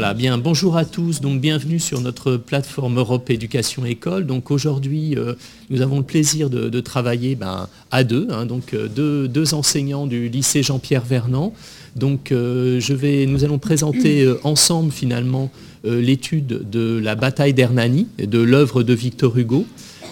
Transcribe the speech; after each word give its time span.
Voilà, 0.00 0.14
bien, 0.14 0.38
bonjour 0.38 0.76
à 0.76 0.84
tous, 0.84 1.20
donc 1.20 1.40
bienvenue 1.40 1.80
sur 1.80 2.00
notre 2.00 2.36
plateforme 2.36 2.98
Europe 2.98 3.30
Éducation 3.30 3.84
École. 3.84 4.26
Donc 4.26 4.52
aujourd'hui, 4.52 5.16
euh, 5.16 5.34
nous 5.70 5.82
avons 5.82 5.96
le 5.96 6.04
plaisir 6.04 6.50
de, 6.50 6.80
travailler 6.80 7.34
ben, 7.34 7.68
à 7.90 8.04
deux, 8.04 8.28
hein, 8.30 8.46
donc 8.46 8.74
euh, 8.74 8.86
deux, 9.26 9.54
enseignants 9.54 10.06
du 10.06 10.28
lycée 10.28 10.62
Jean-Pierre 10.62 11.04
Vernant. 11.04 11.52
Donc 11.96 12.30
euh, 12.30 12.78
je 12.78 12.94
vais, 12.94 13.26
nous 13.26 13.42
allons 13.42 13.58
présenter 13.58 14.32
ensemble 14.44 14.92
finalement 14.92 15.50
l'étude 15.82 16.70
de 16.70 17.00
la 17.02 17.16
bataille 17.16 17.52
d'Hernani, 17.52 18.06
de 18.24 18.38
l'œuvre 18.38 18.84
de 18.84 18.94
Victor 18.94 19.36
Hugo. 19.36 19.66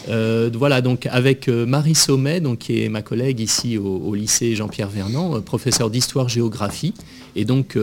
voilà, 0.09 0.81
donc 0.81 1.07
avec 1.13 1.47
Marie 1.47 1.95
Sommet, 1.95 2.41
donc, 2.41 2.59
qui 2.59 2.83
est 2.83 2.89
ma 2.89 3.03
collègue 3.03 3.39
ici 3.39 3.79
au, 3.79 4.17
lycée 4.17 4.57
Jean-Pierre 4.57 4.91
Vernant, 4.91 5.41
professeur 5.43 5.91
d'histoire-géographie. 5.91 6.93
Et 7.37 7.45
donc, 7.45 7.77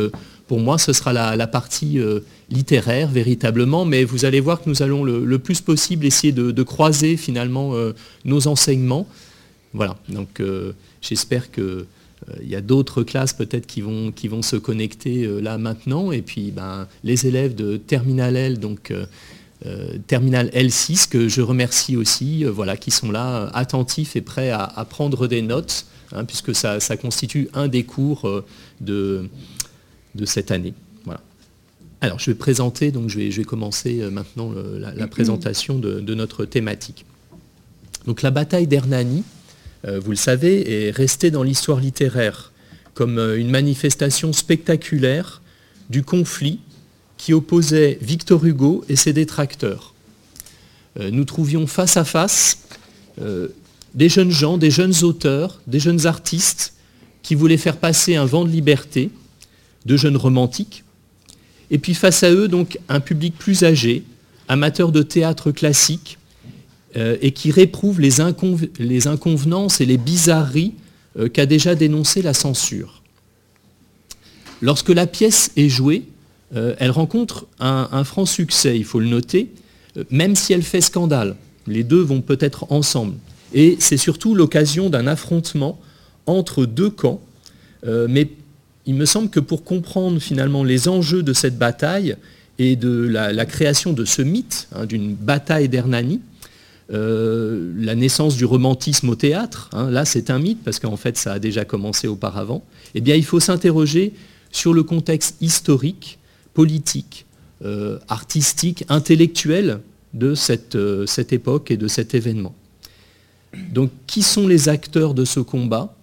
pour 0.48 0.60
moi, 0.60 0.78
ce 0.78 0.94
sera 0.94 1.14
la, 1.14 1.48
partie 1.48 2.00
euh, 2.00 2.20
littéraire 2.50 3.10
véritablement, 3.10 3.86
mais 3.86 4.04
vous 4.04 4.26
allez 4.26 4.40
voir 4.40 4.62
que 4.62 4.70
nous 4.70 4.84
allons 4.84 5.04
le, 5.04 5.40
plus 5.40 5.62
possible 5.62 6.06
essayer 6.06 6.34
de, 6.34 6.64
croiser 6.64 7.18
finalement 7.18 7.76
euh, 7.76 7.94
nos 8.26 8.48
enseignements. 8.48 9.08
Voilà, 9.74 9.98
donc 10.10 10.40
euh, 10.40 10.74
j'espère 11.02 11.50
qu'il 11.52 11.86
y 12.44 12.56
a 12.56 12.62
d'autres 12.62 13.04
classes 13.04 13.34
peut-être 13.34 13.66
qui 13.66 13.82
vont, 13.82 14.12
qui 14.12 14.28
vont 14.28 14.42
se 14.42 14.56
connecter 14.56 15.26
là 15.42 15.58
maintenant. 15.58 16.12
Et 16.12 16.22
puis 16.22 16.52
ben, 16.52 16.88
les 17.04 17.26
élèves 17.26 17.56
de 17.56 17.78
Terminal 17.78 18.36
L, 18.36 18.60
donc 18.60 18.94
Terminal 20.08 20.50
L6, 20.50 21.10
que 21.10 21.30
je 21.30 21.42
remercie 21.42 21.96
aussi, 21.96 22.44
voilà, 22.44 22.76
qui 22.78 22.92
sont 22.92 23.12
là 23.12 23.50
attentifs 23.54 24.16
et 24.16 24.22
prêts 24.22 24.52
à, 24.52 24.86
prendre 24.90 25.26
des 25.28 25.42
notes, 25.42 25.86
hein, 26.12 26.26
puisque 26.26 26.54
ça, 26.54 26.80
ça, 26.80 26.98
constitue 26.98 27.50
un 27.54 27.68
des 27.68 27.84
cours 27.84 28.44
de 28.82 29.30
de 30.16 30.26
cette 30.26 30.52
année. 30.52 30.74
Voilà. 31.06 31.22
Alors 32.02 32.20
je 32.20 32.32
vais 32.32 32.36
présenter, 32.36 32.92
donc 32.92 33.10
je 33.10 33.18
vais, 33.18 33.44
commencer 33.44 34.02
euh, 34.02 34.10
maintenant 34.10 34.54
la, 34.78 35.08
présentation 35.08 35.80
de, 35.80 36.14
notre 36.14 36.46
thématique. 36.46 37.06
Donc 38.06 38.22
la 38.22 38.32
bataille 38.32 38.68
d'Hernani, 38.68 39.24
euh, 39.86 40.00
vous 40.00 40.12
le 40.12 40.18
savez, 40.18 40.88
est 40.88 40.92
restée 40.92 41.32
dans 41.32 41.44
l'histoire 41.44 41.80
littéraire 41.80 42.52
comme 42.94 43.18
euh, 43.18 43.40
une 43.40 43.50
manifestation 43.50 44.34
spectaculaire 44.34 45.42
du 45.90 46.04
conflit 46.04 46.60
qui 47.18 47.34
opposait 47.34 47.98
Victor 48.02 48.46
Hugo 48.46 48.84
et 48.90 48.96
ses 48.96 49.14
détracteurs. 49.14 49.94
nous 51.00 51.24
trouvions 51.24 51.68
face 51.68 51.96
à 51.96 52.04
face 52.04 52.58
des 53.94 54.10
jeunes 54.10 54.32
gens, 54.32 54.58
des 54.58 54.72
jeunes 54.72 55.04
auteurs, 55.04 55.62
des 55.68 55.80
jeunes 55.80 56.06
artistes 56.06 56.74
qui 57.22 57.36
voulaient 57.36 57.58
faire 57.58 57.78
passer 57.78 58.16
un 58.16 58.26
vent 58.26 58.44
de 58.44 58.50
liberté 58.50 59.10
de 59.86 59.98
jeunes 59.98 60.18
romantiques, 60.18 60.84
et 61.72 61.78
puis 61.78 61.94
face 61.94 62.24
à 62.24 62.32
eux, 62.32 62.48
donc, 62.48 62.78
un 62.90 63.00
public 63.00 63.36
plus 63.38 63.64
âgé, 63.64 64.04
amateur 64.48 64.92
de 64.92 65.02
théâtre 65.02 65.52
classique, 65.52 66.18
euh, 66.96 67.18
et 67.22 67.32
qui 67.32 67.50
réprouve 67.50 68.00
les, 68.00 68.22
inconvenances 68.22 69.82
et 69.82 69.86
les 69.88 69.98
bizarreries 69.98 70.74
euh, 71.18 71.28
qu'a 71.28 71.48
déjà 71.48 71.74
dénoncé 71.74 72.22
la 72.22 72.36
censure. 72.36 73.02
Lorsque 74.62 74.90
la 74.90 75.08
pièce 75.08 75.52
est 75.58 75.70
jouée, 75.70 76.04
euh, 76.56 76.76
elle 76.78 76.92
rencontre 76.92 77.48
un, 77.60 78.04
franc 78.04 78.28
succès, 78.28 78.78
il 78.78 78.86
faut 78.86 79.00
le 79.00 79.08
noter, 79.08 79.50
même 80.12 80.36
si 80.36 80.54
elle 80.54 80.62
fait 80.62 80.82
scandale. 80.82 81.36
Les 81.66 81.84
deux 81.84 82.02
vont 82.02 82.22
peut-être 82.22 82.72
ensemble. 82.72 83.16
Et 83.56 83.78
c'est 83.80 83.98
surtout 83.98 84.36
l'occasion 84.36 84.92
d'un 84.92 85.08
affrontement 85.08 85.80
entre 86.28 86.66
deux 86.66 86.92
camps, 86.92 87.22
mais 87.84 88.30
il 88.86 88.96
me 88.96 89.06
semble 89.06 89.30
que 89.30 89.40
pour 89.40 89.64
comprendre 89.64 90.20
finalement 90.20 90.64
les 90.64 90.88
enjeux 90.88 91.24
de 91.24 91.34
cette 91.34 91.58
bataille 91.58 92.16
et 92.60 92.76
de 92.76 93.08
la, 93.08 93.46
création 93.46 93.94
de 93.94 94.06
ce 94.06 94.22
mythe, 94.22 94.68
hein, 94.76 94.86
d'une 94.86 95.16
bataille 95.16 95.70
d'Hernani, 95.70 96.22
euh, 96.92 97.74
la 97.78 97.96
naissance 97.96 98.36
du 98.36 98.46
romantisme 98.46 99.10
au 99.10 99.16
théâtre, 99.16 99.70
hein, 99.72 99.90
là 99.90 100.06
c'est 100.06 100.30
un 100.30 100.38
mythe 100.38 100.64
parce 100.64 100.80
qu'en 100.80 100.98
fait 100.98 101.18
ça 101.18 101.34
a 101.34 101.40
déjà 101.40 101.66
commencé 101.66 102.08
auparavant, 102.08 102.64
eh 102.94 103.02
bien 103.02 103.16
il 103.16 103.24
faut 103.24 103.40
s'interroger 103.40 104.14
sur 104.52 104.74
le 104.74 104.84
contexte 104.84 105.38
historique, 105.42 106.20
politique, 106.54 107.26
euh, 107.64 107.98
artistique, 108.10 108.84
intellectuel 108.90 109.80
de 110.14 110.36
euh, 110.76 111.06
cette 111.08 111.34
époque 111.34 111.72
et 111.72 111.78
de 111.78 111.88
cet 111.88 112.14
événement. 112.14 112.54
Donc 113.72 113.90
qui 114.06 114.22
sont 114.22 114.48
les 114.48 114.70
acteurs 114.70 115.14
de 115.14 115.26
ce 115.26 115.40
combat? 115.40 115.96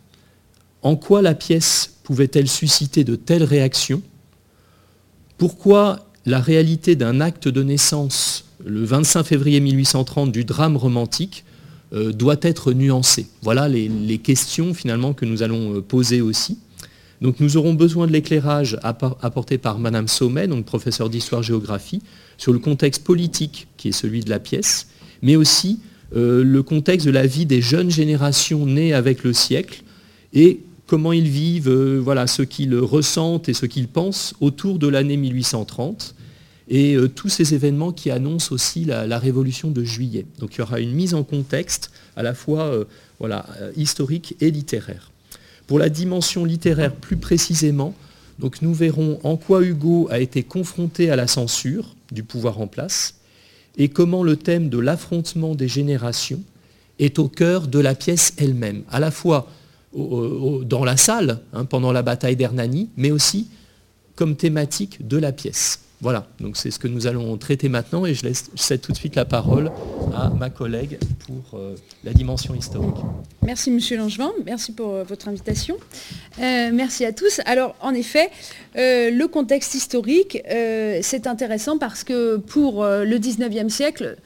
En 0.83 0.97
quoi 0.97 1.21
la 1.21 1.35
pièce 1.35 1.90
pouvait-elle 2.03 2.49
susciter 2.49 3.05
de 3.05 3.17
telles 3.17 3.45
réactions? 3.45 4.03
Pourquoi 5.39 6.07
la 6.27 6.41
réalité 6.41 6.97
d'un 6.97 7.21
acte 7.21 7.49
de 7.49 7.63
naissance 7.63 8.45
le 8.65 8.85
25 8.85 9.25
février 9.25 9.61
1830 9.61 10.33
du 10.33 10.45
drame 10.45 10.77
romantique 10.77 11.45
euh, 11.93 12.13
doit 12.13 12.37
être 12.43 12.73
nuancée? 12.73 13.27
Voilà 13.43 13.69
les, 13.69 14.19
questions 14.19 14.75
finalement 14.75 15.15
que 15.15 15.25
nous 15.25 15.43
allons 15.43 15.77
euh, 15.77 15.81
poser 15.81 16.21
aussi. 16.21 16.59
Donc 17.21 17.41
nous 17.41 17.57
aurons 17.57 17.75
besoin 17.75 18.07
de 18.07 18.13
l'éclairage 18.13 18.79
apporté 18.83 19.59
par 19.59 19.79
Madame 19.79 20.09
Sommet, 20.09 20.47
donc 20.47 20.65
professeure 20.65 21.11
d'histoire-géographie, 21.11 22.03
sur 22.39 22.53
le 22.53 22.59
contexte 22.59 23.05
politique 23.05 23.69
qui 23.77 23.89
est 23.89 23.93
celui 23.93 24.21
de 24.21 24.31
la 24.31 24.39
pièce, 24.39 24.89
mais 25.21 25.37
aussi 25.37 25.81
euh, 26.17 26.43
le 26.43 26.63
contexte 26.63 27.07
de 27.07 27.13
la 27.13 27.27
vie 27.27 27.47
des 27.47 27.61
jeunes 27.61 27.91
générations 27.91 28.67
nées 28.67 28.95
avec 28.95 29.23
le 29.23 29.33
siècle 29.33 29.83
et 30.33 30.61
comment 30.91 31.13
ils 31.13 31.29
vivent, 31.29 31.69
euh, 31.69 32.01
voilà, 32.03 32.27
ce 32.27 32.43
qu'ils 32.43 32.75
ressentent 32.77 33.49
et 33.49 33.55
ce 33.55 33.65
qu'ils 33.65 33.87
pensent 33.87 34.35
autour 34.41 34.81
de 34.81 34.89
l'année 34.89 35.17
1830 35.17 36.17
et 36.69 36.97
euh, 36.97 37.07
tous 37.07 37.29
ces 37.29 37.55
événements 37.55 37.93
qui 37.93 38.11
annoncent 38.11 38.53
aussi 38.53 38.85
la, 38.87 39.19
révolution 39.21 39.71
de 39.71 39.85
juillet. 39.85 40.27
Donc 40.41 40.57
il 40.57 40.59
y 40.59 40.63
aura 40.63 40.81
une 40.81 40.91
mise 40.91 41.15
en 41.15 41.23
contexte 41.23 41.93
à 42.17 42.25
la 42.25 42.35
fois 42.35 42.63
euh, 42.63 42.87
voilà, 43.21 43.47
historique 43.77 44.35
et 44.41 44.51
littéraire. 44.51 45.13
Pour 45.69 45.79
la 45.79 45.91
dimension 45.91 46.45
littéraire 46.45 46.93
plus 46.93 47.17
précisément, 47.17 47.95
donc 48.41 48.61
nous 48.61 48.75
verrons 48.75 49.21
en 49.23 49.37
quoi 49.37 49.63
Hugo 49.63 50.09
a 50.11 50.19
été 50.19 50.43
confronté 50.43 51.09
à 51.09 51.15
la 51.15 51.29
censure 51.29 51.95
du 52.11 52.25
pouvoir 52.25 52.61
en 52.61 52.67
place 52.67 53.15
et 53.77 53.91
comment 53.91 54.25
le 54.25 54.35
thème 54.35 54.69
de 54.69 54.79
l'affrontement 54.81 55.55
des 55.55 55.69
générations 55.69 56.43
est 56.99 57.21
au 57.21 57.29
cœur 57.29 57.69
de 57.69 57.79
la 57.79 57.95
pièce 57.95 58.33
elle-même, 58.39 58.83
à 58.91 58.99
la 58.99 59.13
fois 59.13 59.47
dans 59.93 60.85
la 60.85 60.97
salle 60.97 61.41
hein, 61.53 61.65
pendant 61.65 61.93
la 61.93 62.03
bataille 62.03 62.37
d'Hernani, 62.37 62.91
mais 62.97 63.11
aussi 63.11 63.49
comme 64.15 64.37
thématique 64.37 65.07
de 65.07 65.17
la 65.17 65.33
pièce. 65.33 65.81
Voilà, 66.03 66.27
donc 66.41 66.57
c'est 66.57 66.71
ce 66.71 66.79
que 66.79 66.89
nous 66.89 67.07
allons 67.07 67.37
traiter 67.37 67.69
maintenant 67.69 68.07
et 68.07 68.15
je 68.15 68.25
laisse 68.25 68.51
cède 68.55 68.81
tout 68.81 68.93
de 68.93 68.97
suite 68.97 69.17
la 69.17 69.27
parole 69.27 69.71
à 70.15 70.31
ma 70.31 70.49
collègue 70.49 70.99
pour 71.27 71.59
euh, 71.59 71.75
la 72.05 72.15
dimension 72.15 72.55
historique. 72.55 72.97
Merci 73.43 73.71
Monsieur 73.71 73.99
Langevin, 73.99 74.33
merci 74.47 74.73
pour 74.73 74.95
euh, 74.95 75.05
votre 75.05 75.29
invitation. 75.29 75.77
Euh, 76.39 76.71
merci 76.73 77.05
à 77.05 77.13
tous. 77.13 77.43
Alors 77.45 77.77
en 77.83 77.93
effet, 77.93 78.31
le 78.77 79.27
contexte 79.27 79.75
historique, 79.75 80.39
c'est 80.47 81.27
intéressant 81.27 81.77
parce 81.77 82.03
que 82.03 82.39
pour 82.39 82.85
le 82.85 83.19
19e 83.19 83.69
siècle, 83.69 84.17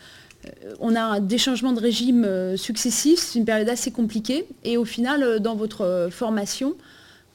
on 0.80 0.94
a 0.94 1.20
des 1.20 1.38
changements 1.38 1.72
de 1.72 1.80
régime 1.80 2.24
euh, 2.24 2.56
successifs, 2.56 3.18
c'est 3.18 3.38
une 3.38 3.44
période 3.44 3.68
assez 3.68 3.90
compliquée. 3.90 4.46
Et 4.64 4.76
au 4.76 4.84
final, 4.84 5.22
euh, 5.22 5.38
dans 5.38 5.54
votre 5.54 5.82
euh, 5.82 6.10
formation, 6.10 6.74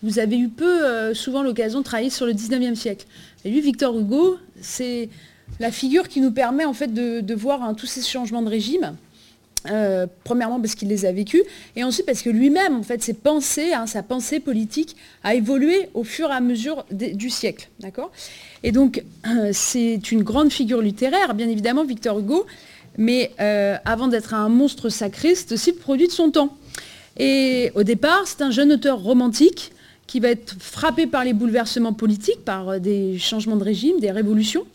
vous 0.01 0.19
avez 0.19 0.37
eu 0.37 0.47
peu 0.47 1.13
souvent 1.13 1.43
l'occasion 1.43 1.79
de 1.79 1.83
travailler 1.83 2.09
sur 2.09 2.25
le 2.25 2.31
19e 2.31 2.75
siècle. 2.75 3.05
Et 3.43 3.49
lui, 3.49 3.59
Victor 3.59 3.97
Hugo, 3.99 4.37
c'est 4.61 5.09
la 5.59 5.73
figure 5.73 6.07
qui 6.07 6.21
nous 6.21 6.31
permet 6.31 6.63
en 6.63 6.71
fait 6.71 6.93
de, 6.93 7.33
voir 7.35 7.63
hein, 7.63 7.73
tous 7.73 7.85
ces 7.85 8.01
changements 8.01 8.41
de 8.41 8.47
régime. 8.47 8.95
premièrement 10.23 10.61
parce 10.61 10.75
qu'il 10.75 10.87
les 10.87 11.05
a 11.05 11.11
vécus, 11.11 11.41
et 11.75 11.83
ensuite 11.83 12.05
parce 12.05 12.21
que 12.21 12.29
lui-même, 12.29 12.77
en 12.77 12.83
fait, 12.83 13.03
ses 13.03 13.13
pensées, 13.13 13.73
hein, 13.73 13.87
sa 13.87 14.01
pensée 14.01 14.39
politique 14.39 14.95
a 15.25 15.35
évolué 15.35 15.89
au 15.93 16.05
fur 16.05 16.29
et 16.29 16.33
à 16.33 16.39
mesure 16.39 16.85
du 16.91 17.29
siècle. 17.29 17.67
Et 18.63 18.71
donc, 18.71 19.03
c'est 19.51 20.13
une 20.13 20.23
grande 20.23 20.49
figure 20.49 20.81
littéraire, 20.81 21.33
bien 21.33 21.49
évidemment, 21.49 21.83
Victor 21.83 22.19
Hugo, 22.19 22.45
mais 22.99 23.31
euh, 23.39 23.77
avant 23.85 24.09
d'être 24.09 24.33
un 24.33 24.49
monstre 24.49 24.89
sacré, 24.89 25.33
c'est 25.33 25.53
aussi 25.53 25.71
le 25.71 25.77
produit 25.77 26.07
de 26.07 26.11
son 26.11 26.31
temps. 26.31 26.57
Et 27.17 27.71
au 27.73 27.83
départ, 27.83 28.23
c'est 28.25 28.41
un 28.41 28.51
jeune 28.51 28.73
auteur 28.73 28.99
romantique 28.99 29.71
qui 30.05 30.19
va 30.19 30.27
être 30.27 30.55
frappé 30.59 31.07
par 31.07 31.23
les 31.23 31.31
bouleversements 31.31 31.93
politiques, 31.93 32.43
par 32.43 32.69
euh, 32.69 32.79
des 32.79 33.17
changements 33.17 33.55
de 33.55 33.63
régime, 33.63 34.01
des 34.01 34.11
révolutions. 34.11 34.65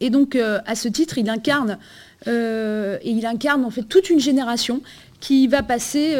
Et 0.00 0.08
donc, 0.08 0.34
euh, 0.34 0.60
à 0.64 0.74
ce 0.74 0.88
titre, 0.88 1.18
il 1.18 1.28
incarne, 1.28 1.78
il 2.26 3.26
incarne 3.26 3.64
en 3.64 3.70
fait 3.70 3.82
toute 3.82 4.08
une 4.08 4.20
génération 4.20 4.80
qui 5.20 5.46
va 5.46 5.62
passer, 5.62 6.16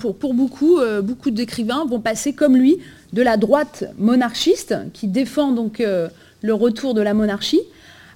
pour, 0.00 0.16
pour, 0.16 0.34
beaucoup, 0.34 0.80
beaucoup 1.02 1.30
d'écrivains 1.30 1.84
vont 1.86 2.00
passer 2.00 2.32
comme 2.32 2.56
lui 2.56 2.78
de 3.12 3.22
la 3.22 3.36
droite 3.36 3.84
monarchiste, 3.98 4.74
qui 4.92 5.06
défend 5.06 5.52
donc 5.52 5.78
le 5.78 6.54
retour 6.54 6.94
de 6.94 7.00
la 7.00 7.14
monarchie, 7.14 7.60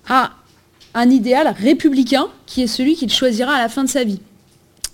à 0.09 0.33
un 0.95 1.11
idéal 1.11 1.55
républicain 1.57 2.27
qui 2.47 2.63
est 2.63 2.67
celui 2.67 2.95
qu'il 2.95 3.11
choisira 3.11 3.55
à 3.55 3.59
la 3.59 3.69
fin 3.69 3.85
de 3.85 3.89
sa 3.89 4.05
vie. 4.05 4.21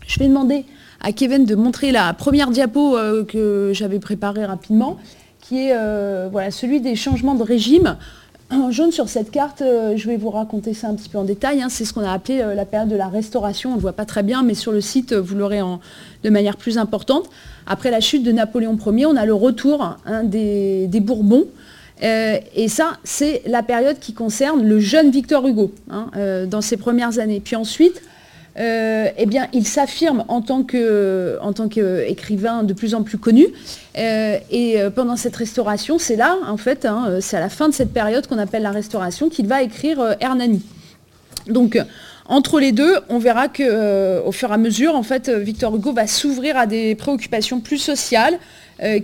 Je 0.06 0.18
vais 0.18 0.28
demander 0.28 0.64
à 1.00 1.12
Kevin 1.12 1.44
de 1.44 1.54
montrer 1.54 1.92
la 1.92 2.12
première 2.14 2.50
diapo 2.50 2.96
euh, 2.96 3.24
que 3.24 3.72
j'avais 3.74 3.98
préparée 3.98 4.44
rapidement, 4.44 4.98
qui 5.40 5.68
est 5.68 5.72
euh, 5.72 6.28
voilà, 6.30 6.50
celui 6.50 6.80
des 6.80 6.96
changements 6.96 7.34
de 7.34 7.42
régime 7.42 7.96
en 8.48 8.70
jaune 8.70 8.92
sur 8.92 9.08
cette 9.08 9.32
carte, 9.32 9.60
je 9.60 10.06
vais 10.06 10.16
vous 10.16 10.30
raconter 10.30 10.72
ça 10.72 10.86
un 10.86 10.94
petit 10.94 11.08
peu 11.08 11.18
en 11.18 11.24
détail. 11.24 11.62
Hein. 11.62 11.68
c'est 11.68 11.84
ce 11.84 11.92
qu'on 11.92 12.02
a 12.02 12.12
appelé 12.12 12.38
la 12.54 12.64
période 12.64 12.88
de 12.88 12.94
la 12.94 13.08
restauration. 13.08 13.70
On 13.70 13.72
ne 13.72 13.78
le 13.78 13.82
voit 13.82 13.92
pas 13.92 14.04
très 14.04 14.22
bien, 14.22 14.44
mais 14.44 14.54
sur 14.54 14.70
le 14.70 14.80
site, 14.80 15.12
vous 15.12 15.34
l'aurez 15.34 15.60
de 16.22 16.30
manière 16.30 16.56
plus 16.56 16.78
importante. 16.78 17.28
Après 17.66 17.90
la 17.90 18.00
chute 18.00 18.22
de 18.22 18.30
Napoléon 18.30 18.78
Ier, 18.86 19.06
on 19.06 19.16
a 19.16 19.26
le 19.26 19.34
retour 19.34 19.96
hein, 20.06 20.22
des, 20.22 20.88
Bourbons. 21.00 21.46
Et 22.02 22.68
ça, 22.68 22.98
c'est 23.04 23.42
la 23.46 23.62
période 23.62 23.98
qui 23.98 24.12
concerne 24.12 24.66
le 24.66 24.80
jeune 24.80 25.10
Victor 25.10 25.46
Hugo 25.46 25.72
hein, 25.90 26.10
dans 26.46 26.60
ses 26.60 26.76
premières 26.76 27.18
années. 27.18 27.40
Puis 27.40 27.56
ensuite, 27.56 28.02
euh, 28.58 29.08
eh 29.18 29.26
bien, 29.26 29.48
il 29.52 29.66
s'affirme 29.66 30.24
en 30.28 30.40
tant 30.40 30.62
qu'écrivain 30.62 32.62
de 32.62 32.72
plus 32.72 32.94
en 32.94 33.02
plus 33.02 33.18
connu. 33.18 33.46
Euh, 33.98 34.38
et 34.50 34.80
euh, 34.80 34.90
pendant 34.90 35.16
cette 35.16 35.36
restauration, 35.36 35.98
c'est 35.98 36.16
là, 36.16 36.36
en 36.46 36.56
fait, 36.56 36.86
hein, 36.86 37.18
c'est 37.20 37.36
à 37.36 37.40
la 37.40 37.50
fin 37.50 37.68
de 37.68 37.74
cette 37.74 37.92
période 37.92 38.26
qu'on 38.26 38.38
appelle 38.38 38.62
la 38.62 38.70
restauration, 38.70 39.28
qu'il 39.28 39.46
va 39.46 39.62
écrire 39.62 40.16
Hernani. 40.20 40.62
Donc, 41.48 41.78
entre 42.28 42.58
les 42.58 42.72
deux, 42.72 42.96
on 43.08 43.18
verra 43.18 43.48
qu'au 43.48 44.32
fur 44.32 44.50
et 44.50 44.54
à 44.54 44.56
mesure, 44.56 44.96
en 44.96 45.02
fait, 45.02 45.28
Victor 45.28 45.76
Hugo 45.76 45.92
va 45.92 46.06
s'ouvrir 46.06 46.56
à 46.56 46.66
des 46.66 46.94
préoccupations 46.94 47.60
plus 47.60 47.78
sociales 47.78 48.38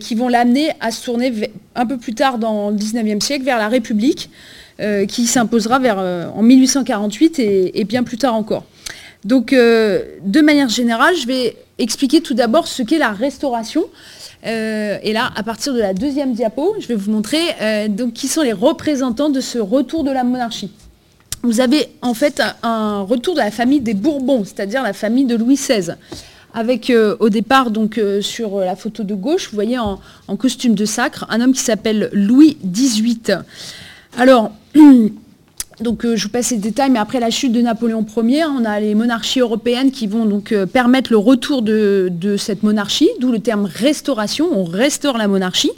qui 0.00 0.14
vont 0.14 0.28
l'amener 0.28 0.70
à 0.80 0.90
se 0.90 1.04
tourner 1.04 1.50
un 1.74 1.86
peu 1.86 1.96
plus 1.96 2.14
tard 2.14 2.38
dans 2.38 2.70
le 2.70 2.76
19e 2.76 3.20
siècle 3.20 3.44
vers 3.44 3.58
la 3.58 3.68
République, 3.68 4.28
qui 5.08 5.26
s'imposera 5.26 5.78
en 6.34 6.42
1848 6.42 7.38
et 7.38 7.84
bien 7.84 8.02
plus 8.02 8.18
tard 8.18 8.34
encore. 8.34 8.64
Donc, 9.24 9.52
euh, 9.52 10.02
de 10.24 10.40
manière 10.40 10.68
générale, 10.68 11.14
je 11.16 11.26
vais 11.26 11.56
expliquer 11.78 12.20
tout 12.20 12.34
d'abord 12.34 12.66
ce 12.66 12.82
qu'est 12.82 12.98
la 12.98 13.12
restauration. 13.12 13.84
Euh, 14.44 14.98
et 15.02 15.12
là, 15.12 15.30
à 15.36 15.42
partir 15.44 15.72
de 15.74 15.78
la 15.78 15.94
deuxième 15.94 16.32
diapo, 16.34 16.74
je 16.80 16.88
vais 16.88 16.96
vous 16.96 17.12
montrer 17.12 17.40
euh, 17.60 17.88
qui 18.12 18.26
sont 18.26 18.42
les 18.42 18.52
représentants 18.52 19.30
de 19.30 19.40
ce 19.40 19.58
retour 19.58 20.02
de 20.02 20.10
la 20.10 20.24
monarchie. 20.24 20.72
Vous 21.44 21.60
avez 21.60 21.88
en 22.02 22.14
fait 22.14 22.42
un 22.62 23.02
retour 23.02 23.34
de 23.34 23.40
la 23.40 23.50
famille 23.50 23.80
des 23.80 23.94
Bourbons, 23.94 24.44
c'est-à-dire 24.44 24.82
la 24.82 24.92
famille 24.92 25.24
de 25.24 25.36
Louis 25.36 25.54
XVI. 25.56 25.94
Avec 26.54 26.92
au 27.20 27.28
départ, 27.30 27.70
donc 27.70 27.98
sur 28.20 28.60
la 28.60 28.76
photo 28.76 29.04
de 29.04 29.14
gauche, 29.14 29.48
vous 29.48 29.54
voyez 29.54 29.78
en, 29.78 29.98
costume 30.36 30.74
de 30.74 30.84
sacre, 30.84 31.24
un 31.30 31.40
homme 31.40 31.52
qui 31.52 31.60
s'appelle 31.60 32.10
Louis 32.12 32.58
XVIII. 32.64 33.38
Alors, 34.18 34.52
euh, 34.76 36.16
je 36.16 36.22
vous 36.22 36.28
passe 36.28 36.50
les 36.50 36.58
détails, 36.58 36.90
mais 36.90 36.98
après 36.98 37.20
la 37.20 37.30
chute 37.30 37.52
de 37.52 37.60
Napoléon 37.60 38.04
Ier, 38.22 38.44
on 38.44 38.64
a 38.64 38.78
les 38.80 38.94
monarchies 38.94 39.40
européennes 39.40 39.90
qui 39.90 40.06
vont 40.06 40.26
donc 40.26 40.52
euh, 40.52 40.66
permettre 40.66 41.10
le 41.10 41.18
retour 41.18 41.62
de, 41.62 42.36
cette 42.38 42.62
monarchie, 42.62 43.08
d'où 43.20 43.32
le 43.32 43.38
terme 43.38 43.64
restauration, 43.64 44.48
on 44.52 44.64
restaure 44.64 45.16
la 45.18 45.28
monarchie. 45.28 45.72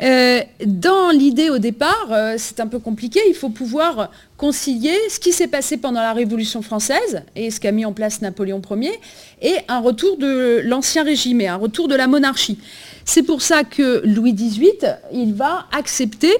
Euh, 0.00 0.40
dans 0.64 1.10
l'idée 1.10 1.50
au 1.50 1.58
départ, 1.58 2.08
c'est 2.36 2.60
un 2.60 2.66
peu 2.66 2.78
compliqué, 2.78 3.20
il 3.28 3.34
faut 3.34 3.48
pouvoir 3.48 4.10
concilier 4.36 4.94
ce 5.10 5.18
qui 5.18 5.32
s'est 5.32 5.48
passé 5.48 5.76
pendant 5.76 6.00
la 6.00 6.12
Révolution 6.12 6.62
française 6.62 7.22
et 7.34 7.50
ce 7.50 7.58
qu'a 7.58 7.72
mis 7.72 7.84
en 7.84 7.92
place 7.92 8.22
Napoléon 8.22 8.62
Ier, 8.70 9.00
et 9.42 9.56
un 9.66 9.80
retour 9.80 10.16
de 10.16 10.60
l'ancien 10.64 11.02
régime 11.02 11.40
et 11.40 11.48
un 11.48 11.56
retour 11.56 11.88
de 11.88 11.96
la 11.96 12.06
monarchie. 12.06 12.58
C'est 13.04 13.24
pour 13.24 13.42
ça 13.42 13.64
que 13.64 14.02
Louis 14.04 14.34
XVIII, 14.34 14.96
il 15.12 15.34
va 15.34 15.66
accepter 15.72 16.32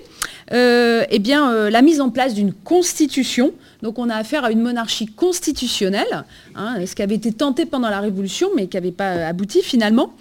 euh, 0.53 1.05
eh 1.11 1.19
bien, 1.19 1.53
euh, 1.53 1.71
la 1.71 1.83
mise 1.83 2.01
en 2.01 2.11
place 2.11 2.35
d'une 2.35 2.53
constitution. 2.53 3.53
Donc 3.83 3.99
on 3.99 4.09
a 4.09 4.15
affaire 4.15 4.45
à 4.45 4.51
une 4.51 4.63
monarchie 4.63 5.07
constitutionnelle, 5.07 6.25
hein, 6.55 6.77
ce 6.87 6.95
qui 6.95 7.03
avait 7.03 7.15
été 7.15 7.33
tenté 7.33 7.67
pendant 7.67 7.91
la 7.91 8.01
Révolution, 8.01 8.49
mais 8.57 8.67
qui 8.67 8.77
n'avait 8.77 8.93
pas 8.93 9.27
abouti 9.27 9.63
finalement, 9.63 10.13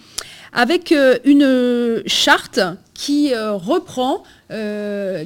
avec 0.57 0.92
euh, 0.92 1.18
une 1.24 2.04
charte 2.07 2.59
qui 2.94 3.31
reprend, 3.36 4.24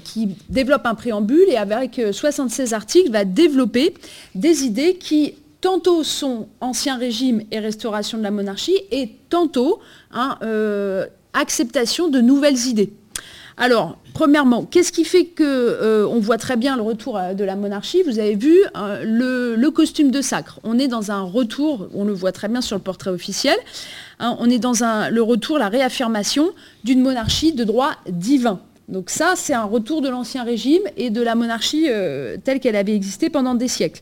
qui 0.04 0.36
développe 0.50 0.86
un 0.86 0.94
préambule 0.94 1.48
et 1.48 1.56
avec 1.56 2.02
76 2.12 2.74
articles 2.74 3.10
va 3.10 3.24
développer 3.24 3.94
des 4.36 4.66
idées 4.66 4.96
qui 4.96 5.36
tantôt 5.62 6.04
sont 6.04 6.50
ancien 6.60 6.98
régime 6.98 7.44
et 7.50 7.60
restauration 7.60 8.18
de 8.18 8.24
la 8.24 8.32
monarchie 8.32 8.78
et 8.92 9.12
tantôt 9.30 9.80
hein, 10.12 10.38
acceptation 11.34 12.10
de 12.10 12.20
nouvelles 12.20 12.68
idées. 12.68 12.92
Alors, 13.58 13.98
premièrement, 14.14 14.66
qu'est-ce 14.66 14.92
qui 14.92 15.06
fait 15.06 15.26
qu'on 15.26 15.44
euh, 15.44 16.20
voit 16.20 16.38
très 16.38 16.58
bien 16.58 16.76
le 16.76 16.82
retour 16.82 17.18
euh, 17.18 17.34
de 17.34 17.44
la 17.44 17.56
monarchie? 17.56 18.02
Vous 18.04 18.18
avez 18.18 18.36
vu 18.36 18.58
euh, 18.76 19.56
le, 19.56 19.70
costume 19.70 20.10
de 20.10 20.22
sacre. 20.22 20.60
On 20.64 20.80
est 20.80 20.88
dans 20.88 21.12
un 21.12 21.22
retour, 21.22 21.88
on 21.94 22.04
le 22.04 22.12
voit 22.12 22.32
très 22.32 22.48
bien 22.48 22.62
sur 22.62 22.76
le 22.76 22.82
portrait 22.82 23.12
officiel, 23.12 23.56
hein, 24.22 24.38
on 24.40 24.50
est 24.50 24.60
dans 24.60 24.74
le 25.10 25.22
retour, 25.22 25.58
la 25.58 25.68
réaffirmation 25.68 26.52
d'une 26.84 27.02
monarchie 27.02 27.52
de 27.52 27.64
droit 27.64 27.92
divin. 28.10 28.62
Donc 28.88 29.10
ça, 29.10 29.34
c'est 29.36 29.54
un 29.54 29.66
retour 29.66 30.02
de 30.02 30.10
l'Ancien 30.10 30.44
Régime 30.44 30.84
et 30.98 31.10
de 31.10 31.22
la 31.22 31.36
monarchie 31.36 31.88
telle 32.44 32.60
qu'elle 32.60 32.76
avait 32.76 32.96
existé 32.96 33.30
pendant 33.30 33.56
des 33.56 33.68
siècles. 33.68 34.02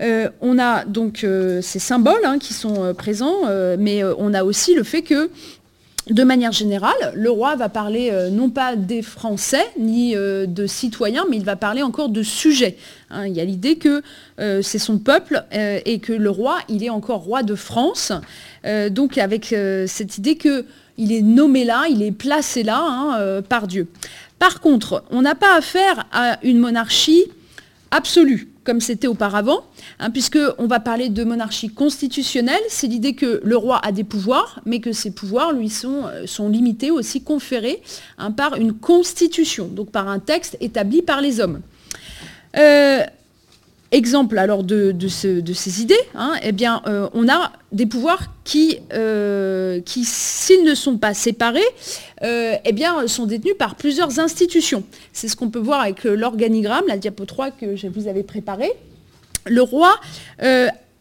on 0.00 0.58
a 0.58 0.84
donc 0.84 1.24
ces 1.60 1.78
symboles 1.78 2.24
hein, 2.24 2.38
qui 2.38 2.52
sont 2.52 2.92
présents, 2.94 3.42
mais 3.78 4.02
on 4.18 4.34
a 4.34 4.42
aussi 4.42 4.74
le 4.74 4.82
fait 4.82 5.02
que 5.02 5.30
de 6.08 6.24
manière 6.24 6.52
générale, 6.52 7.12
le 7.14 7.30
roi 7.30 7.56
va 7.56 7.68
parler 7.68 8.10
euh, 8.10 8.30
non 8.30 8.48
pas 8.48 8.74
des 8.74 9.02
Français 9.02 9.64
ni 9.78 10.16
euh, 10.16 10.46
de 10.46 10.66
citoyens, 10.66 11.24
mais 11.28 11.36
il 11.36 11.44
va 11.44 11.56
parler 11.56 11.82
encore 11.82 12.08
de 12.08 12.22
sujets. 12.22 12.76
Hein. 13.10 13.26
il 13.26 13.34
y 13.34 13.40
a 13.40 13.44
l'idée 13.44 13.76
que 13.76 14.02
euh, 14.40 14.62
c'est 14.62 14.78
son 14.78 14.98
peuple 14.98 15.44
et 15.52 15.98
que 15.98 16.12
le 16.12 16.30
roi, 16.30 16.58
il 16.68 16.82
est 16.82 16.90
encore 16.90 17.20
roi 17.20 17.42
de 17.42 17.54
France. 17.54 18.12
donc 18.90 19.18
avec 19.18 19.54
cette 19.86 20.18
idée 20.18 20.36
qu'il 20.36 21.12
est 21.12 21.22
nommé 21.22 21.64
là, 21.64 21.84
il 21.90 22.02
est 22.02 22.12
placé 22.12 22.62
là 22.62 22.80
hein, 22.82 23.42
par 23.48 23.66
Dieu. 23.66 23.88
Par 24.38 24.60
contre, 24.60 25.04
on 25.10 25.22
n'a 25.22 25.34
pas 25.34 25.56
affaire 25.56 26.06
à 26.12 26.38
une 26.42 26.58
monarchie 26.58 27.24
absolue 27.90 28.49
comme 28.64 28.80
c'était 28.80 29.06
auparavant, 29.06 29.64
hein, 29.98 30.10
puisqu'on 30.10 30.66
va 30.66 30.80
parler 30.80 31.08
de 31.08 31.24
monarchie 31.24 31.70
constitutionnelle. 31.70 32.60
C'est 32.68 32.86
l'idée 32.86 33.14
que 33.14 33.40
le 33.42 33.56
roi 33.56 33.80
a 33.82 33.92
des 33.92 34.04
pouvoirs, 34.04 34.60
mais 34.66 34.80
que 34.80 34.92
ces 34.92 35.10
pouvoirs 35.10 35.52
lui 35.52 35.70
sont, 35.70 36.04
euh, 36.06 36.26
sont 36.26 36.48
limités, 36.48 36.90
aussi 36.90 37.22
conférés 37.22 37.82
hein, 38.18 38.32
par 38.32 38.56
une 38.56 38.72
constitution, 38.74 39.66
donc 39.66 39.90
par 39.90 40.08
un 40.08 40.18
texte 40.18 40.56
établi 40.60 41.02
par 41.02 41.20
les 41.20 41.40
hommes. 41.40 41.60
Euh, 42.56 43.04
Exemple 43.92 44.38
alors 44.38 44.62
de, 44.62 44.94
ces 45.08 45.82
idées, 45.82 45.98
hein, 46.14 46.34
eh 46.44 46.52
bien, 46.52 46.80
euh, 46.86 47.08
on 47.12 47.28
a 47.28 47.50
des 47.72 47.86
pouvoirs 47.86 48.32
qui, 48.44 48.78
euh, 48.92 49.80
qui 49.80 50.04
s'ils 50.04 50.62
ne 50.62 50.76
sont 50.76 50.96
pas 50.96 51.12
séparés, 51.12 51.58
euh, 52.22 52.54
eh 52.64 53.08
sont 53.08 53.26
détenus 53.26 53.56
par 53.58 53.74
plusieurs 53.74 54.20
institutions. 54.20 54.84
C'est 55.12 55.26
ce 55.26 55.34
qu'on 55.34 55.50
peut 55.50 55.58
voir 55.58 55.80
avec 55.80 56.04
l'organigramme, 56.04 56.84
la 56.86 56.98
diapo 56.98 57.24
3 57.24 57.50
que 57.50 57.74
je 57.74 57.88
vous 57.88 58.06
avais 58.06 58.22
préparé. 58.22 58.70
Le 59.46 59.62
roi 59.62 59.98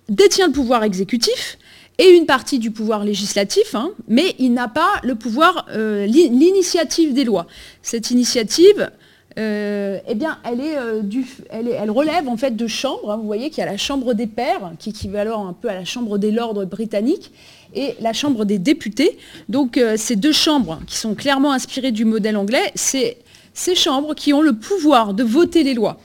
détient 0.07 0.47
le 0.47 0.53
pouvoir 0.53 0.83
exécutif 0.83 1.59
et 1.99 2.09
une 2.09 2.25
partie 2.25 2.57
du 2.57 2.71
pouvoir 2.71 3.03
législatif, 3.03 3.75
hein, 3.75 3.91
mais 4.07 4.33
il 4.39 4.53
n'a 4.53 4.67
pas 4.67 4.99
l'initiative 5.03 7.13
des 7.13 7.23
lois. 7.23 7.45
Cette 7.83 8.09
initiative, 8.09 8.89
euh, 9.37 9.99
eh 10.07 10.15
bien, 10.15 10.39
euh, 10.47 11.01
elle, 11.49 11.91
relève 11.91 12.27
en 12.27 12.37
fait 12.37 12.55
de 12.55 12.67
chambres. 12.67 13.11
Hein. 13.11 13.17
vous 13.17 13.25
voyez 13.25 13.49
qu'il 13.49 13.59
y 13.59 13.67
a 13.67 13.69
la 13.71 13.77
chambre 13.77 14.13
des 14.13 14.27
pairs, 14.27 14.71
qui 14.79 14.89
équivaut 14.89 15.17
alors 15.17 15.41
un 15.41 15.53
peu 15.53 15.69
à 15.69 15.75
la 15.75 15.85
chambre 15.85 16.17
des 16.17 16.31
lords 16.31 16.65
britanniques, 16.65 17.31
et 17.75 17.95
la 17.99 18.13
chambre 18.13 18.45
des 18.45 18.57
députés. 18.57 19.17
Donc, 19.47 19.77
euh, 19.77 19.95
ces 19.97 20.15
deux 20.15 20.31
chambres 20.31 20.79
qui 20.87 20.97
sont 20.97 21.13
clairement 21.13 21.51
inspirées 21.51 21.91
du 21.91 22.05
modèle 22.05 22.37
anglais, 22.37 22.71
c'est 22.73 23.17
ces 23.53 23.75
chambres 23.75 24.15
qui 24.15 24.33
ont 24.33 24.41
le 24.41 24.53
pouvoir 24.53 25.13
de 25.13 25.23
voter 25.23 25.63
les 25.63 25.73
lois. 25.73 25.99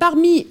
parmi 0.00 0.46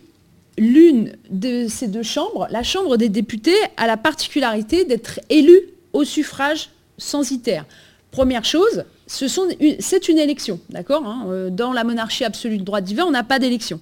l'une 0.57 1.13
de 1.29 1.67
ces 1.67 1.87
deux 1.87 2.03
chambres, 2.03 2.47
la 2.49 2.63
chambre 2.63 2.97
des 2.97 3.09
députés 3.09 3.57
a 3.75 3.87
la 3.87 3.97
particularité 3.97 4.85
d'être 4.85 5.19
élue 5.29 5.61
au 5.93 6.03
suffrage 6.03 6.69
censitaire. 6.97 7.65
Première 8.11 8.45
chose, 8.45 8.85
c'est 9.07 10.09
une 10.09 10.19
élection, 10.19 10.59
d'accord 10.69 11.05
hein, 11.05 11.25
euh, 11.29 11.49
Dans 11.49 11.73
la 11.73 11.83
monarchie 11.83 12.25
absolue 12.25 12.57
de 12.57 12.63
droit 12.63 12.81
divin, 12.81 13.05
on 13.05 13.11
n'a 13.11 13.23
pas 13.23 13.39
d'élection. 13.39 13.79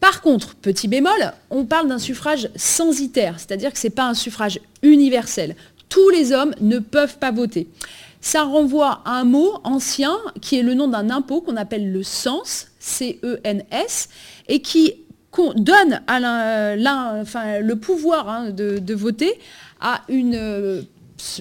Par 0.00 0.20
contre, 0.20 0.56
petit 0.56 0.88
bémol, 0.88 1.32
on 1.50 1.64
parle 1.64 1.88
d'un 1.88 1.98
suffrage 1.98 2.50
censitaire, 2.56 3.38
c'est-à-dire 3.38 3.72
que 3.72 3.78
ce 3.78 3.86
n'est 3.86 3.92
pas 3.92 4.08
un 4.08 4.14
suffrage 4.14 4.60
universel. 4.82 5.56
Tous 5.88 6.10
les 6.10 6.32
hommes 6.32 6.54
ne 6.60 6.78
peuvent 6.78 7.18
pas 7.18 7.30
voter. 7.30 7.68
Ça 8.20 8.42
renvoie 8.44 9.02
à 9.04 9.20
un 9.20 9.24
mot 9.24 9.58
ancien 9.64 10.16
qui 10.40 10.58
est 10.58 10.62
le 10.62 10.74
nom 10.74 10.88
d'un 10.88 11.10
impôt 11.10 11.40
qu'on 11.40 11.56
appelle 11.56 11.92
le 11.92 12.02
cens, 12.02 12.68
C-E-N-S, 12.78 14.08
et 14.48 14.60
qui 14.60 14.94
donne 15.56 16.00
le 16.08 17.74
pouvoir 17.74 18.28
hein, 18.28 18.50
de, 18.50 18.94
voter 18.94 19.38
à 19.80 20.02
une 20.08 20.84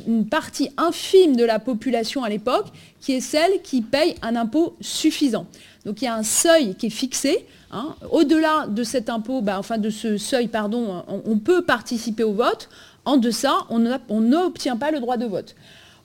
une 0.08 0.28
partie 0.28 0.70
infime 0.78 1.36
de 1.36 1.44
la 1.44 1.60
population 1.60 2.24
à 2.24 2.30
l'époque, 2.30 2.68
qui 3.00 3.14
est 3.14 3.22
celle 3.22 3.62
qui 3.62 3.82
paye 3.82 4.16
un 4.22 4.36
impôt 4.36 4.76
suffisant. 4.82 5.46
Donc 5.86 6.02
il 6.02 6.06
y 6.06 6.08
a 6.08 6.16
un 6.16 6.24
seuil 6.24 6.76
qui 6.76 6.88
est 6.88 6.92
fixé. 6.92 7.46
Hein. 7.72 7.96
Au-delà 8.12 8.68
de 8.68 8.84
cet 8.84 9.10
impôt, 9.10 9.42
bah, 9.42 9.58
enfin 9.58 9.78
de 9.78 9.90
ce 9.90 10.18
seuil, 10.18 10.48
pardon, 10.48 11.04
on, 11.08 11.38
peut 11.38 11.64
participer 11.64 12.24
au 12.24 12.34
vote. 12.34 12.70
En 13.06 13.18
deçà, 13.18 13.54
on 13.70 14.20
n'obtient 14.20 14.78
pas 14.78 14.92
le 14.92 15.00
droit 15.00 15.18
de 15.18 15.26
vote. 15.26 15.56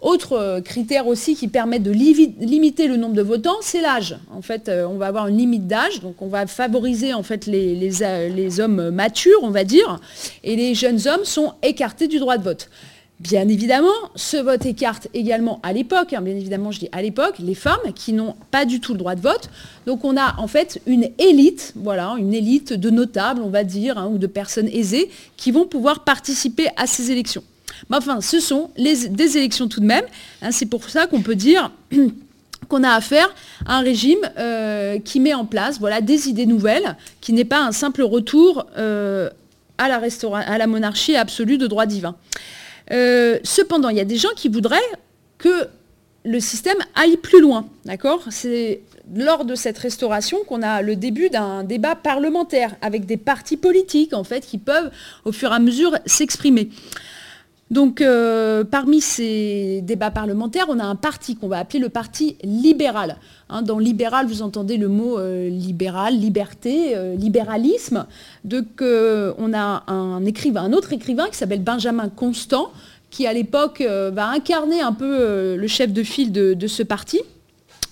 Autre 0.01 0.61
critère 0.61 1.07
aussi 1.07 1.35
qui 1.35 1.49
permet 1.49 1.79
de 1.79 1.91
limiter 1.91 2.87
le 2.87 2.97
nombre 2.97 3.15
de 3.15 3.23
votants, 3.23 3.57
c'est 3.63 3.81
l'âge. 3.81 4.17
En 4.31 4.43
fait, 4.43 4.71
on 4.71 4.97
va 4.97 5.07
avoir 5.07 5.27
une 5.27 5.39
limite 5.39 5.67
d'âge, 5.67 6.01
donc 6.01 6.21
on 6.21 6.29
va 6.29 6.47
favoriser 6.47 7.15
en 7.15 7.23
fait 7.23 7.47
les, 7.47 7.75
les, 7.75 8.61
hommes 8.61 8.91
matures, 8.91 9.39
on 9.43 9.51
va 9.51 9.65
dire, 9.65 9.99
et 10.45 10.55
les 10.55 10.75
jeunes 10.75 11.01
hommes 11.07 11.25
sont 11.25 11.55
écartés 11.63 12.09
du 12.09 12.19
droit 12.19 12.37
de 12.37 12.45
vote. 12.45 12.69
Bien 13.19 13.49
évidemment, 13.49 13.95
ce 14.15 14.37
vote 14.37 14.67
écarte 14.67 15.09
également 15.15 15.59
à 15.63 15.73
l'époque, 15.73 16.13
hein, 16.13 16.21
bien 16.21 16.37
évidemment 16.37 16.71
je 16.71 16.81
dis 16.81 16.89
à 16.93 17.01
l'époque, 17.01 17.37
les 17.39 17.55
femmes 17.55 17.95
qui 17.95 18.13
n'ont 18.13 18.35
pas 18.51 18.67
du 18.67 18.79
tout 18.79 18.93
le 18.93 18.99
droit 18.99 19.15
de 19.15 19.23
vote. 19.23 19.49
Donc 19.87 20.05
on 20.05 20.19
a 20.19 20.39
en 20.39 20.47
fait 20.47 20.83
une 20.87 21.09
élite, 21.19 21.73
voilà, 21.77 22.15
une 22.19 22.35
élite 22.35 22.75
de 22.75 22.91
notables, 22.91 23.41
on 23.43 23.49
va 23.49 23.65
dire, 23.65 23.97
hein, 23.97 24.11
ou 24.13 24.19
de 24.19 24.27
personnes 24.27 24.69
aisées 24.69 25.11
qui 25.39 25.51
vont 25.51 25.65
pouvoir 25.65 26.05
participer 26.05 26.69
à 26.77 26.87
ces 26.87 27.11
élections. 27.11 27.43
Mais 27.89 27.97
enfin, 27.97 28.21
ce 28.21 28.39
sont 28.39 28.71
des 28.77 29.37
élections 29.39 29.67
tout 29.67 29.81
de 29.81 29.87
même. 29.87 30.05
Hein, 30.43 30.51
c'est 30.51 30.67
pour 30.67 30.89
ça 30.91 31.07
qu'on 31.07 31.23
peut 31.23 31.37
dire 31.37 31.71
qu'on 32.69 32.83
a 32.83 32.91
affaire 32.91 33.35
à 33.65 33.79
un 33.79 33.81
régime 33.81 34.19
euh, 34.39 34.99
qui 34.99 35.21
met 35.21 35.33
en 35.33 35.47
place 35.47 35.79
voilà, 35.79 36.03
des 36.03 36.29
idées 36.29 36.47
nouvelles, 36.47 36.97
qui 37.23 37.33
n'est 37.33 37.45
pas 37.47 37.65
un 37.65 37.73
simple 37.73 38.03
retour 38.03 38.67
euh, 38.77 39.31
à 39.79 39.89
la 39.89 40.67
monarchie 40.67 41.17
absolue 41.17 41.57
de 41.57 41.67
droit 41.67 41.87
divin. 41.87 42.15
Euh, 42.93 43.39
cependant, 43.43 43.89
il 43.89 43.97
y 43.97 44.01
a 44.01 44.05
des 44.05 44.17
gens 44.17 44.29
qui 44.37 44.49
voudraient 44.49 44.79
que 45.39 45.69
le 46.25 46.41
système 46.41 46.79
aille 46.95 47.17
plus 47.17 47.41
loin. 47.41 47.69
C'est 48.31 48.83
lors 49.15 49.45
de 49.45 49.55
cette 49.55 49.79
restauration 49.79 50.39
qu'on 50.45 50.63
a 50.63 50.83
le 50.83 50.97
début 50.97 51.31
d'un 51.31 51.63
débat 51.63 51.95
parlementaire 51.95 52.75
avec 52.83 53.07
des 53.07 53.17
partis 53.17 53.57
politiques 53.57 54.13
qui 54.43 54.59
peuvent 54.59 54.91
au 55.25 55.33
fur 55.33 55.53
et 55.53 55.55
à 55.55 55.59
mesure 55.61 55.97
s'exprimer. 56.05 56.71
Donc 57.71 58.01
euh, 58.01 58.63
parmi 58.63 59.01
ces 59.01 59.81
débats 59.83 60.13
parlementaires, 60.13 60.67
on 60.69 60.79
a 60.79 60.85
un 60.85 60.95
parti 60.95 61.35
qu'on 61.35 61.49
va 61.49 61.59
appeler 61.59 61.81
le 61.81 61.89
parti 61.89 62.37
libéral. 62.45 63.17
Hein, 63.49 63.63
dans 63.63 63.79
libéral, 63.79 64.27
vous 64.27 64.43
entendez 64.43 64.77
le 64.77 64.89
mot 64.89 65.19
euh, 65.19 65.49
libéral, 65.49 66.17
liberté, 66.17 66.95
libéralisme. 67.17 68.07
Donc 68.45 68.83
on 68.83 69.53
a 69.53 69.83
un 69.89 70.25
écrivain, 70.25 70.63
un 70.63 70.73
autre 70.73 70.93
écrivain 70.93 71.27
qui 71.29 71.37
s'appelle 71.37 71.63
Benjamin 71.63 72.09
Constant, 72.09 72.71
qui 73.11 73.27
à 73.27 73.33
l'époque 73.33 73.81
euh, 73.81 74.11
va 74.13 74.29
incarner 74.29 74.81
un 74.81 74.93
peu 74.93 75.19
euh, 75.19 75.57
le 75.57 75.67
chef 75.69 75.93
de 75.93 76.03
file 76.03 76.33
de, 76.33 76.67
ce 76.67 76.83
parti. 76.83 77.21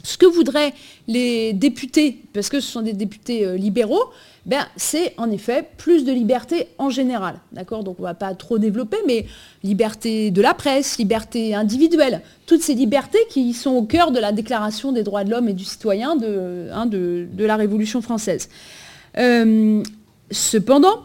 Ce 0.05 0.19
que 0.19 0.27
voudraient 0.27 0.75
les 1.09 1.55
députés, 1.55 2.19
parce 2.33 2.51
que 2.51 2.61
ce 2.61 2.71
sont 2.71 2.83
des 2.83 2.93
députés 2.93 3.45
euh, 3.45 3.57
libéraux, 3.57 4.05
ben, 4.45 4.67
c'est 4.77 5.15
en 5.17 5.31
effet 5.31 5.67
plus 5.79 6.05
de 6.05 6.13
liberté 6.13 6.69
en 6.77 6.91
général. 6.91 7.41
D'accord? 7.53 7.83
Donc 7.83 7.97
on 7.99 8.03
ne 8.03 8.09
va 8.09 8.15
pas 8.15 8.35
trop 8.35 8.59
développer, 8.59 8.99
mais 9.07 9.25
liberté 9.63 10.31
de 10.31 10.43
la 10.43 10.53
presse, 10.53 10.99
liberté 10.99 11.55
individuelle, 11.55 12.21
toutes 12.45 12.61
ces 12.61 12.75
libertés 12.75 13.19
qui 13.31 13.55
sont 13.55 13.71
au 13.71 13.85
cœur 13.85 14.13
de 14.13 14.21
la 14.21 14.33
déclaration 14.33 14.93
des 14.93 15.03
droits 15.03 15.25
de 15.25 15.31
l'homme 15.31 15.49
et 15.49 15.55
du 15.55 15.65
citoyen 15.65 16.15
de, 16.15 16.69
hein, 16.71 16.89
la 17.39 17.57
Révolution 17.57 18.03
française. 18.03 18.51
cependant, 20.31 21.05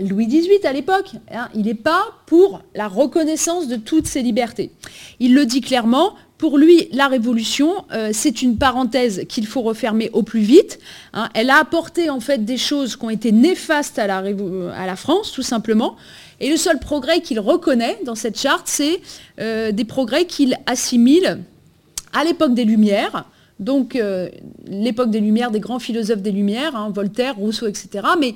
Louis 0.00 0.26
XVIII 0.26 0.66
à 0.66 0.72
l'époque, 0.72 1.12
hein, 1.32 1.48
il 1.54 1.66
n'est 1.66 1.74
pas 1.74 2.02
pour 2.26 2.62
la 2.74 2.88
reconnaissance 2.88 3.68
de 3.68 3.76
toutes 3.76 4.06
ces 4.06 4.22
libertés. 4.22 4.72
Il 5.20 5.34
le 5.34 5.46
dit 5.46 5.60
clairement, 5.60 6.14
pour 6.38 6.58
lui, 6.58 6.88
la 6.92 7.06
Révolution, 7.06 7.84
euh, 7.92 8.10
c'est 8.12 8.42
une 8.42 8.58
parenthèse 8.58 9.24
qu'il 9.28 9.46
faut 9.46 9.62
refermer 9.62 10.10
au 10.12 10.22
plus 10.22 10.40
vite. 10.40 10.80
Hein. 11.12 11.28
Elle 11.34 11.48
a 11.48 11.58
apporté 11.58 12.10
en 12.10 12.20
fait 12.20 12.44
des 12.44 12.56
choses 12.56 12.96
qui 12.96 13.04
ont 13.04 13.10
été 13.10 13.30
néfastes 13.30 13.98
à 13.98 14.06
la, 14.06 14.18
à 14.18 14.86
la 14.86 14.96
France, 14.96 15.32
tout 15.32 15.42
simplement. 15.42 15.96
Et 16.40 16.50
le 16.50 16.56
seul 16.56 16.80
progrès 16.80 17.20
qu'il 17.20 17.38
reconnaît 17.38 17.98
dans 18.04 18.16
cette 18.16 18.38
charte, 18.38 18.66
c'est 18.66 19.00
euh, 19.40 19.70
des 19.70 19.84
progrès 19.84 20.26
qu'il 20.26 20.58
assimile 20.66 21.40
à 22.12 22.24
l'époque 22.24 22.54
des 22.54 22.64
Lumières, 22.64 23.24
donc 23.60 23.94
euh, 23.94 24.28
l'époque 24.66 25.10
des 25.10 25.20
Lumières, 25.20 25.52
des 25.52 25.60
grands 25.60 25.78
philosophes 25.78 26.22
des 26.22 26.32
Lumières, 26.32 26.74
hein, 26.74 26.90
Voltaire, 26.92 27.36
Rousseau, 27.36 27.68
etc. 27.68 28.04
Mais 28.20 28.34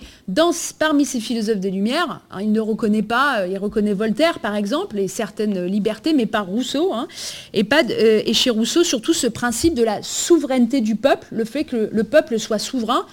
parmi 0.79 1.05
ces 1.05 1.19
philosophes 1.19 1.59
des 1.59 1.73
Lumières, 1.73 2.21
hein, 2.31 2.41
il 2.41 2.53
ne 2.53 2.61
reconnaît 2.61 3.03
pas, 3.03 3.41
euh, 3.41 3.49
il 3.49 3.59
reconnaît 3.59 3.95
Voltaire 3.95 4.39
par 4.39 4.55
exemple 4.55 4.99
et 4.99 5.09
certaines 5.09 5.65
libertés, 5.67 6.13
mais 6.13 6.27
pas 6.27 6.41
Rousseau. 6.41 6.93
Hein. 6.95 7.09
euh, 7.91 8.23
et 8.25 8.33
chez 8.33 8.51
Rousseau 8.51 8.85
surtout 8.85 9.13
ce 9.13 9.27
principe 9.27 9.75
de 9.75 9.83
la 9.83 10.03
souveraineté 10.03 10.81
du 10.81 10.95
peuple, 10.95 11.27
le 11.33 11.45
fait 11.45 11.65
que 11.65 11.91
le, 11.93 12.05
peuple 12.05 12.39
soit 12.39 12.59
souverain. 12.59 13.05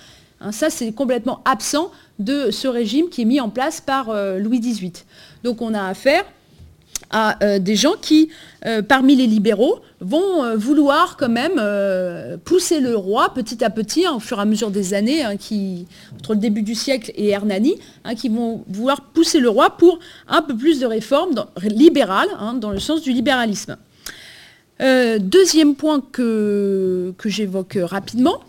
ça 0.52 0.70
c'est 0.70 0.92
complètement 0.92 1.42
absent 1.44 1.92
de 2.20 2.52
ce 2.52 2.68
régime 2.68 3.10
qui 3.10 3.24
est 3.24 3.26
mis 3.26 3.42
en 3.42 3.50
place 3.50 3.82
par 3.82 4.14
Louis 4.38 4.60
XVIII. 4.60 4.94
Donc 5.44 5.62
on 5.62 5.74
a 5.74 5.84
affaire 5.84 6.24
à 7.10 7.44
euh, 7.44 7.60
des 7.60 7.76
gens 7.76 7.94
qui, 8.00 8.30
euh, 8.66 8.82
parmi 8.82 9.16
les 9.16 9.28
libéraux, 9.28 9.80
vont 10.02 10.44
euh, 10.44 10.56
vouloir 10.56 11.18
quand 11.18 11.30
même 11.30 11.62
pousser 12.44 12.80
le 12.80 12.96
roi 12.96 13.34
petit 13.34 13.64
à 13.64 13.70
petit, 13.70 14.06
hein, 14.06 14.14
au 14.16 14.20
fur 14.20 14.38
et 14.38 14.42
à 14.42 14.46
mesure 14.46 14.72
des 14.72 14.94
années, 14.94 15.24
hein, 15.24 15.36
entre 16.16 16.34
le 16.34 16.40
début 16.40 16.62
du 16.62 16.76
siècle 16.76 17.12
et 17.16 17.30
Hernani, 17.30 17.76
hein, 18.04 18.16
qui 18.16 18.30
vont 18.30 18.64
vouloir 18.68 19.02
pousser 19.02 19.40
le 19.40 19.50
roi 19.50 19.72
pour 19.72 20.00
un 20.28 20.42
peu 20.42 20.56
plus 20.56 20.80
de 20.80 20.86
réformes 20.86 21.46
libérales, 21.62 22.30
dans 22.60 22.72
le 22.72 22.80
sens 22.80 23.02
du 23.02 23.12
libéralisme. 23.12 23.78
deuxième 24.80 25.76
point 25.76 26.02
que 26.12 27.14
j'évoque 27.26 27.78
rapidement, 27.82 28.42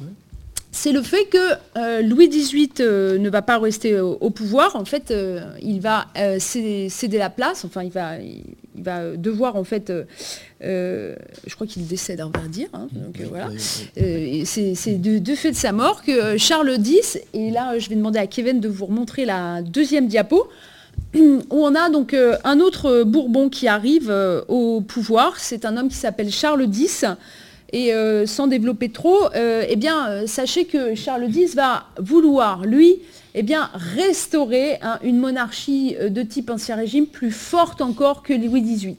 c'est 0.77 0.93
le 0.93 1.01
fait 1.01 1.25
que 1.25 1.39
euh, 1.79 2.03
Louis 2.03 2.29
XVIII 2.29 2.71
euh, 2.81 3.17
ne 3.17 3.31
va 3.31 3.41
pas 3.41 3.59
rester 3.59 3.99
au, 3.99 4.29
pouvoir. 4.29 4.77
En 4.77 4.85
fait, 4.85 5.11
euh, 5.11 5.41
il 5.63 5.81
va 5.81 6.07
céder, 6.39 7.19
la 7.19 7.31
place. 7.31 7.65
Enfin, 7.65 7.83
il 7.83 7.91
va, 7.91 8.19
il, 8.19 8.45
va 8.83 9.17
devoir, 9.17 9.57
en 9.57 9.65
fait, 9.65 9.91
je 10.61 11.55
crois 11.55 11.67
qu'il 11.67 11.87
décède, 11.87 12.21
on 12.21 12.39
va 12.39 12.47
dire. 12.47 12.69
Hein, 12.75 12.89
donc 12.93 13.19
voilà. 13.27 13.49
c'est 13.57 15.01
de, 15.01 15.35
fait 15.35 15.53
de 15.53 15.57
sa 15.57 15.73
mort 15.73 16.03
que 16.03 16.37
Charles 16.37 16.77
X, 16.85 17.19
et 17.33 17.51
là, 17.51 17.79
je 17.79 17.89
vais 17.89 17.97
demander 17.97 18.19
à 18.19 18.27
Kevin 18.27 18.61
de 18.61 18.69
vous 18.69 18.85
remontrer 18.85 19.25
la 19.25 19.63
deuxième 19.63 20.09
diapo, 20.09 20.47
où 21.15 21.43
on 21.51 21.75
a 21.75 21.89
donc 21.89 22.15
un 22.45 22.61
autre 22.61 23.03
Bourbon 23.03 23.49
qui 23.49 23.67
arrive 23.67 24.13
au 24.49 24.83
pouvoir. 24.83 25.41
C'est 25.41 25.65
un 25.65 25.79
homme 25.79 25.89
qui 25.89 25.97
s'appelle 25.97 26.31
Charles 26.31 26.69
X. 26.71 27.07
Et 27.73 27.93
euh, 27.93 28.27
sans 28.27 28.47
développer 28.47 28.91
trop, 28.91 29.27
euh, 29.35 29.65
eh 29.69 29.77
bien, 29.77 30.09
euh, 30.09 30.27
sachez 30.27 30.67
que 30.67 30.95
Charles 30.95 31.29
X 31.35 31.55
va 31.55 31.87
vouloir, 31.99 32.65
lui, 32.65 33.01
eh 33.35 33.45
restaurer 33.75 34.79
hein, 34.83 34.99
une 35.03 35.19
monarchie 35.19 35.97
de 36.01 36.23
type 36.23 36.49
ancien 36.49 36.77
régime 36.77 37.07
plus 37.07 37.33
forte 37.33 37.83
encore 37.83 38.23
que 38.23 38.33
Louis 38.33 38.63
XVIII. 38.63 38.97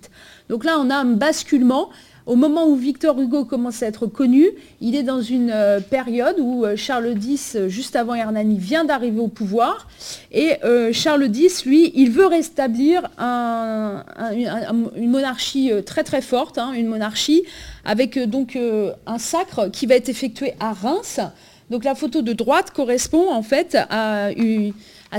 Donc 0.49 0.63
là, 0.63 0.77
on 0.79 0.89
a 0.89 0.95
un 0.95 1.05
basculement 1.05 1.89
au 2.27 2.35
moment 2.35 2.67
où 2.67 2.75
Victor 2.75 3.19
Hugo 3.19 3.45
commence 3.45 3.81
à 3.81 3.87
être 3.87 4.05
connu, 4.05 4.49
il 4.81 4.95
est 4.95 5.03
dans 5.03 5.21
une 5.21 5.49
euh, 5.49 5.79
période 5.79 6.35
où 6.39 6.65
euh, 6.65 6.75
Charles 6.75 7.15
X, 7.23 7.55
euh, 7.55 7.69
juste 7.69 7.95
avant 7.95 8.15
Hernani, 8.15 8.57
vient 8.57 8.83
d'arriver 8.83 9.21
au 9.21 9.29
pouvoir. 9.29 9.87
Et 10.33 10.57
Charles 10.91 11.29
X, 11.33 11.65
lui, 11.65 11.93
il 11.95 12.11
veut 12.11 12.25
rétablir 12.25 13.09
une 13.17 15.09
monarchie 15.09 15.71
très 15.85 16.03
très 16.03 16.21
forte, 16.21 16.57
hein, 16.57 16.73
une 16.73 16.87
monarchie 16.87 17.43
avec 17.85 18.19
donc 18.19 18.57
un 18.57 19.17
sacre 19.17 19.69
qui 19.71 19.85
va 19.85 19.95
être 19.95 20.09
effectué 20.09 20.53
à 20.59 20.73
Reims. 20.73 21.21
Donc 21.69 21.85
la 21.85 21.95
photo 21.95 22.21
de 22.21 22.33
droite 22.33 22.71
correspond 22.71 23.31
en 23.31 23.41
fait 23.41 23.77
à, 23.89 24.29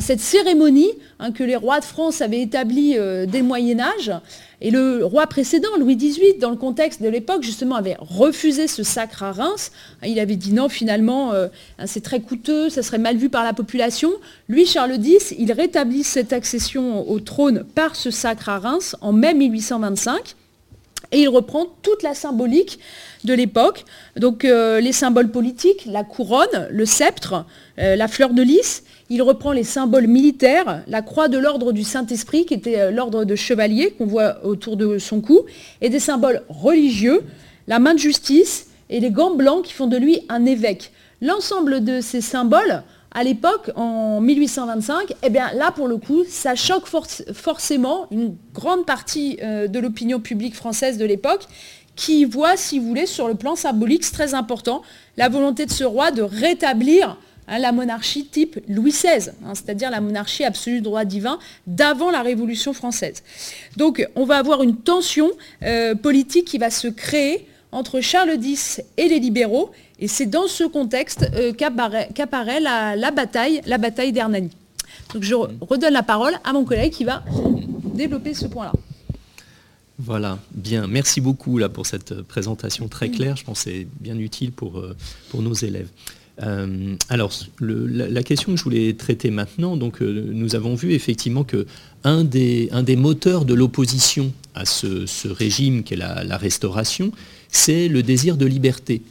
cette 0.00 0.20
cérémonie 0.20 0.92
hein, 1.18 1.32
que 1.32 1.42
les 1.42 1.56
rois 1.56 1.80
de 1.80 1.86
France 1.86 2.20
avaient 2.20 2.42
établie 2.42 2.92
dès 2.92 3.38
le 3.38 3.44
Moyen 3.44 3.80
Âge 3.80 4.12
et 4.60 4.70
le 4.70 5.04
roi 5.04 5.26
précédent, 5.28 5.68
Louis 5.78 5.96
XVIII, 5.96 6.38
dans 6.40 6.50
le 6.50 6.56
contexte 6.56 7.00
de 7.00 7.08
l'époque, 7.08 7.44
justement, 7.44 7.76
avait 7.76 7.96
refusé 8.00 8.66
ce 8.66 8.82
sacre 8.82 9.22
à 9.22 9.30
Reims. 9.30 9.70
Il 10.04 10.18
avait 10.18 10.34
dit 10.34 10.52
non, 10.52 10.68
finalement, 10.68 11.32
euh, 11.32 11.46
c'est 11.86 12.02
très 12.02 12.20
coûteux, 12.20 12.68
ça 12.68 12.82
serait 12.82 12.98
mal 12.98 13.16
vu 13.16 13.28
par 13.28 13.44
la 13.44 13.52
population. 13.52 14.10
Lui, 14.48 14.66
Charles 14.66 14.96
X, 14.96 15.32
il 15.38 15.52
rétablit 15.52 16.02
cette 16.02 16.32
accession 16.32 17.08
au 17.08 17.20
trône 17.20 17.64
par 17.76 17.94
ce 17.94 18.10
sacre 18.10 18.48
à 18.48 18.58
Reims 18.58 18.96
en 19.00 19.12
mai 19.12 19.32
1825. 19.32 20.34
Et 21.12 21.20
il 21.20 21.28
reprend 21.28 21.66
toute 21.82 22.02
la 22.02 22.14
symbolique 22.14 22.80
de 23.24 23.32
l'époque, 23.32 23.84
donc 24.16 24.44
euh, 24.44 24.80
les 24.80 24.92
symboles 24.92 25.30
politiques, 25.30 25.86
la 25.86 26.04
couronne, 26.04 26.68
le 26.70 26.84
sceptre, 26.84 27.46
euh, 27.78 27.96
la 27.96 28.08
fleur 28.08 28.30
de 28.30 28.42
lys, 28.42 28.82
il 29.10 29.22
reprend 29.22 29.52
les 29.52 29.64
symboles 29.64 30.06
militaires, 30.06 30.82
la 30.86 31.02
croix 31.02 31.28
de 31.28 31.38
l'ordre 31.38 31.72
du 31.72 31.82
Saint-Esprit, 31.82 32.44
qui 32.44 32.54
était 32.54 32.80
euh, 32.80 32.90
l'ordre 32.90 33.24
de 33.24 33.34
chevalier 33.34 33.92
qu'on 33.92 34.06
voit 34.06 34.44
autour 34.44 34.76
de 34.76 34.98
son 34.98 35.20
cou, 35.20 35.42
et 35.80 35.88
des 35.88 36.00
symboles 36.00 36.42
religieux, 36.48 37.22
la 37.66 37.78
main 37.78 37.94
de 37.94 37.98
justice 37.98 38.66
et 38.90 39.00
les 39.00 39.10
gants 39.10 39.34
blancs 39.34 39.64
qui 39.64 39.72
font 39.72 39.86
de 39.86 39.96
lui 39.96 40.20
un 40.28 40.44
évêque. 40.44 40.92
L'ensemble 41.20 41.84
de 41.84 42.00
ces 42.00 42.20
symboles, 42.20 42.82
à 43.12 43.24
l'époque, 43.24 43.70
en 43.74 44.20
1825, 44.20 45.14
eh 45.22 45.30
bien 45.30 45.50
là, 45.54 45.70
pour 45.70 45.88
le 45.88 45.96
coup, 45.96 46.24
ça 46.28 46.54
choque 46.54 46.86
forcément 46.86 48.06
une 48.10 48.36
grande 48.52 48.84
partie 48.84 49.38
euh, 49.42 49.66
de 49.66 49.78
l'opinion 49.78 50.20
publique 50.20 50.54
française 50.54 50.98
de 50.98 51.04
l'époque, 51.04 51.46
qui 51.96 52.24
voit, 52.24 52.56
si 52.56 52.78
vous 52.78 52.86
voulez, 52.86 53.06
sur 53.06 53.26
le 53.26 53.34
plan 53.34 53.56
symbolique, 53.56 54.04
c'est 54.04 54.12
très 54.12 54.34
important, 54.34 54.82
la 55.16 55.28
volonté 55.28 55.66
de 55.66 55.72
ce 55.72 55.82
roi 55.82 56.12
de 56.12 56.22
rétablir 56.22 57.18
hein, 57.48 57.58
la 57.58 57.72
monarchie 57.72 58.26
type 58.26 58.58
Louis 58.68 58.90
XVI, 58.90 59.30
hein, 59.44 59.54
c'est-à-dire 59.54 59.90
la 59.90 60.00
monarchie 60.00 60.44
absolue 60.44 60.80
droit 60.80 61.04
divin 61.04 61.38
d'avant 61.66 62.10
la 62.10 62.22
Révolution 62.22 62.72
française. 62.72 63.22
Donc 63.76 64.06
on 64.14 64.24
va 64.24 64.36
avoir 64.36 64.62
une 64.62 64.76
tension 64.76 65.30
euh, 65.62 65.94
politique 65.94 66.44
qui 66.44 66.58
va 66.58 66.70
se 66.70 66.88
créer 66.88 67.46
entre 67.72 68.00
Charles 68.00 68.38
X 68.42 68.80
et 68.96 69.08
les 69.08 69.20
libéraux, 69.20 69.70
et 69.98 70.08
c'est 70.08 70.26
dans 70.26 70.46
ce 70.46 70.64
contexte 70.64 71.28
euh, 71.34 71.52
qu'apparaît 71.52 72.60
la, 72.60 73.10
bataille, 73.10 73.60
la 73.66 73.78
bataille 73.78 74.12
d'Hernani. 74.12 74.50
Donc 75.12 75.22
je 75.22 75.34
redonne 75.34 75.92
la 75.92 76.02
parole 76.02 76.34
à 76.44 76.52
mon 76.52 76.64
collègue 76.64 76.92
qui 76.92 77.04
va 77.04 77.22
développer 77.94 78.34
ce 78.34 78.46
point-là. 78.46 78.72
Voilà, 79.98 80.38
bien. 80.52 80.86
Merci 80.86 81.20
beaucoup 81.20 81.58
là, 81.58 81.68
pour 81.68 81.84
cette 81.84 82.22
présentation 82.22 82.86
très 82.86 83.08
claire. 83.08 83.36
Je 83.36 83.44
pense 83.44 83.64
que 83.64 83.70
c'est 83.70 83.86
bien 84.00 84.16
utile 84.16 84.52
pour, 84.52 84.78
euh, 84.78 84.96
pour 85.30 85.42
nos 85.42 85.54
élèves. 85.54 85.88
Euh, 86.42 86.94
alors, 87.08 87.32
la, 87.60 88.22
question 88.22 88.52
que 88.52 88.58
je 88.58 88.64
voulais 88.64 88.92
traiter 88.94 89.30
maintenant, 89.30 89.76
donc 89.76 90.00
euh, 90.00 90.30
nous 90.32 90.54
avons 90.54 90.74
vu 90.74 90.92
effectivement 90.92 91.44
que 91.44 91.66
un 92.04 92.24
des, 92.24 92.70
moteurs 92.96 93.44
de 93.44 93.54
l'opposition 93.54 94.32
à 94.54 94.64
ce, 94.64 95.28
régime 95.28 95.82
qu'est 95.82 95.96
la, 95.96 96.36
restauration, 96.36 97.12
c'est 97.48 97.88
le 97.88 98.02
désir 98.02 98.36
de 98.36 98.46
liberté 98.46 99.02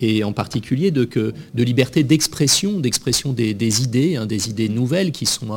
et 0.00 0.24
en 0.24 0.32
particulier 0.32 0.90
de, 0.90 1.08
liberté 1.54 2.04
d'expression, 2.04 2.80
d'expression 2.80 3.32
des, 3.32 3.82
idées, 3.82 4.16
hein, 4.16 4.26
des 4.26 4.50
idées 4.50 4.68
nouvelles 4.68 5.10
qui 5.10 5.26
sont 5.26 5.48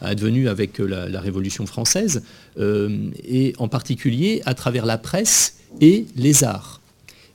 advenues 0.00 0.48
avec 0.48 0.78
la, 0.78 1.20
Révolution 1.20 1.66
française, 1.66 2.22
euh, 2.58 3.08
et 3.26 3.54
en 3.58 3.68
particulier 3.68 4.42
à 4.44 4.54
travers 4.54 4.86
la 4.86 4.98
presse 4.98 5.56
et 5.80 6.06
les 6.14 6.44
arts. 6.44 6.80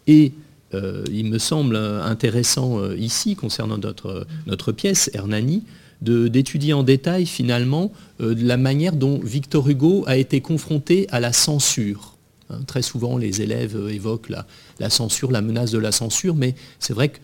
Et 0.08 0.32
euh, 0.74 1.04
il 1.12 1.26
me 1.26 1.40
semble 1.40 1.76
intéressant 1.76 2.80
euh, 2.80 2.96
ici, 2.98 3.36
concernant 3.36 3.78
notre, 3.78 4.28
notre 4.46 4.72
pièce, 4.72 5.10
Hernani, 5.14 5.64
d'étudier 6.02 6.72
en 6.72 6.84
détail 6.84 7.26
finalement 7.26 7.92
la 8.20 8.56
manière 8.56 8.94
dont 8.94 9.20
Victor 9.22 9.68
Hugo 9.68 10.06
a 10.08 10.16
été 10.16 10.40
confronté 10.40 11.08
à 11.12 11.20
la 11.20 11.34
censure. 11.34 12.16
Hein, 12.50 12.60
très 12.68 12.82
souvent, 12.82 13.18
les 13.18 13.42
élèves 13.42 13.78
évoquent 13.90 14.30
la, 14.30 14.90
censure, 14.90 15.30
la 15.30 15.42
menace 15.42 15.72
de 15.72 15.78
la 15.78 15.92
censure, 15.92 16.36
mais 16.36 16.56
c'est 16.80 16.94
vrai 16.94 17.10
que 17.10 17.18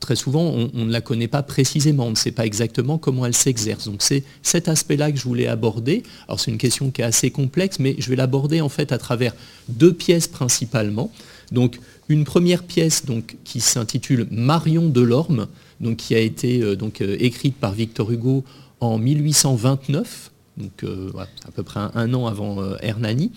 très 0.00 0.16
souvent, 0.16 0.42
on, 0.72 0.84
ne 0.86 0.90
la 0.90 1.00
connaît 1.00 1.28
pas 1.28 1.42
précisément, 1.42 2.06
on 2.06 2.10
ne 2.10 2.16
sait 2.16 2.32
pas 2.32 2.46
exactement 2.46 2.98
comment 2.98 3.26
elle 3.26 3.34
s'exerce. 3.34 3.84
Donc 3.84 4.02
c'est 4.02 4.24
cet 4.42 4.68
aspect-là 4.68 5.12
que 5.12 5.18
je 5.18 5.24
voulais 5.24 5.46
aborder. 5.46 6.02
Alors 6.26 6.40
c'est 6.40 6.50
une 6.50 6.58
question 6.58 6.90
qui 6.90 7.02
est 7.02 7.04
assez 7.04 7.30
complexe, 7.30 7.78
mais 7.78 7.94
je 7.98 8.08
vais 8.08 8.16
l'aborder 8.16 8.60
en 8.60 8.68
fait 8.68 8.92
à 8.92 8.98
travers 8.98 9.34
deux 9.68 9.92
pièces 9.92 10.26
principalement. 10.26 11.12
Donc 11.52 11.78
une 12.10 12.24
première 12.24 12.64
pièce 12.64 13.04
qui 13.44 13.60
s'intitule 13.60 14.26
Marion 14.32 14.88
de 14.88 15.00
l'Orme, 15.00 15.46
donc, 15.80 15.96
qui 15.96 16.14
a 16.16 16.18
été 16.18 16.60
euh, 16.60 16.76
euh, 17.00 17.16
écrite 17.20 17.54
par 17.54 17.72
Victor 17.72 18.10
Hugo 18.10 18.44
en 18.80 18.98
1829, 18.98 20.32
donc 20.56 20.72
euh, 20.82 21.10
à 21.46 21.50
peu 21.52 21.62
près 21.62 21.80
un, 21.94 22.12
an 22.12 22.26
avant 22.26 22.58
Hernani. 22.82 23.30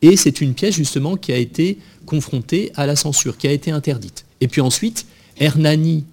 Et 0.00 0.16
c'est 0.16 0.40
une 0.40 0.54
pièce 0.54 0.74
justement 0.74 1.16
qui 1.16 1.32
a 1.32 1.36
été 1.36 1.78
confrontée 2.06 2.72
à 2.76 2.86
la 2.86 2.96
censure, 2.96 3.36
qui 3.36 3.46
a 3.46 3.52
été 3.52 3.70
interdite. 3.70 4.24
Et 4.40 4.48
puis 4.48 4.62
ensuite, 4.62 5.06
Hernani, 5.38 6.04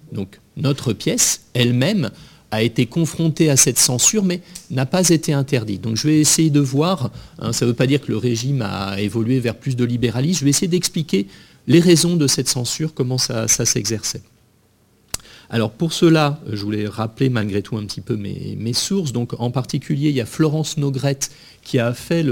notre 0.56 0.92
pièce, 0.92 1.42
elle-même, 1.54 2.10
a 2.50 2.62
été 2.62 2.84
confrontée 2.84 3.48
à 3.48 3.56
cette 3.56 3.78
censure, 3.78 4.24
mais 4.24 4.42
n'a 4.70 4.84
pas 4.84 5.08
été 5.08 5.32
interdite. 5.32 5.80
Donc 5.80 5.96
je 5.96 6.06
vais 6.06 6.20
essayer 6.20 6.50
de 6.50 6.60
voir, 6.60 7.10
hein, 7.38 7.52
ça 7.52 7.64
ne 7.64 7.70
veut 7.70 7.76
pas 7.76 7.86
dire 7.86 8.02
que 8.02 8.12
le 8.12 8.18
régime 8.18 8.60
a 8.60 9.00
évolué 9.00 9.40
vers 9.40 9.56
plus 9.56 9.74
de 9.74 9.84
libéralisme, 9.84 10.40
je 10.40 10.44
vais 10.44 10.50
essayer 10.50 10.68
d'expliquer 10.68 11.26
les 11.66 11.80
raisons 11.80 12.16
de 12.16 12.26
cette 12.26 12.48
censure, 12.48 12.94
comment 12.94 13.18
ça, 13.18 13.46
s'exerçait. 13.48 14.22
Alors 15.50 15.70
pour 15.70 15.92
cela, 15.92 16.40
je 16.50 16.62
voulais 16.62 16.86
rappeler 16.86 17.28
malgré 17.28 17.60
tout 17.60 17.76
un 17.76 17.84
petit 17.84 18.00
peu 18.00 18.16
mes, 18.16 18.72
sources. 18.72 19.12
Donc 19.12 19.34
en 19.38 19.50
particulier, 19.50 20.08
il 20.08 20.14
y 20.14 20.20
a 20.20 20.26
Florence 20.26 20.78
Nogrette 20.78 21.30
qui 21.62 21.78
a 21.78 21.92
fait 21.92 22.24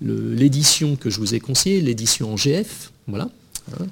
l'édition 0.00 0.96
que 0.96 1.08
je 1.08 1.20
vous 1.20 1.34
ai 1.34 1.40
conseillée, 1.40 1.80
l'édition 1.80 2.32
en 2.32 2.36
GF. 2.36 2.90
Voilà. 3.06 3.30
Hein. 3.80 3.86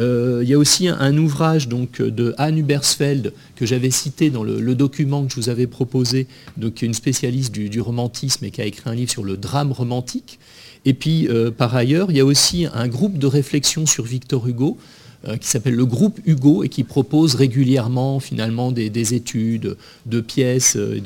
Euh, 0.00 0.40
il 0.42 0.48
y 0.48 0.54
a 0.54 0.58
aussi 0.58 0.88
un, 0.88 1.16
ouvrage 1.18 1.68
donc, 1.68 2.00
de 2.00 2.34
Anne 2.38 2.58
Hubersfeld 2.58 3.32
que 3.56 3.66
j'avais 3.66 3.90
cité 3.90 4.30
dans 4.30 4.44
le, 4.44 4.74
document 4.74 5.24
que 5.24 5.30
je 5.30 5.36
vous 5.36 5.48
avais 5.48 5.66
proposé, 5.66 6.26
donc 6.56 6.82
une 6.82 6.94
spécialiste 6.94 7.52
du, 7.52 7.80
romantisme 7.80 8.44
et 8.44 8.50
qui 8.50 8.60
a 8.60 8.64
écrit 8.64 8.88
un 8.88 8.94
livre 8.94 9.10
sur 9.10 9.24
le 9.24 9.36
drame 9.36 9.72
romantique. 9.72 10.38
Et 10.88 10.94
puis 10.94 11.28
euh, 11.28 11.50
par 11.50 11.76
ailleurs, 11.76 12.10
il 12.10 12.16
y 12.16 12.20
a 12.20 12.24
aussi 12.24 12.66
un 12.72 12.88
groupe 12.88 13.18
de 13.18 13.26
réflexion 13.26 13.84
sur 13.84 14.04
Victor 14.04 14.48
Hugo 14.48 14.78
euh, 15.26 15.36
qui 15.36 15.46
s'appelle 15.46 15.74
le 15.74 15.84
groupe 15.84 16.18
Hugo 16.24 16.64
et 16.64 16.70
qui 16.70 16.82
propose 16.82 17.34
régulièrement 17.34 18.20
finalement 18.20 18.72
des, 18.72 19.12
études 19.12 19.76
de 20.06 20.20
pièces 20.22 20.76
euh, 20.76 20.98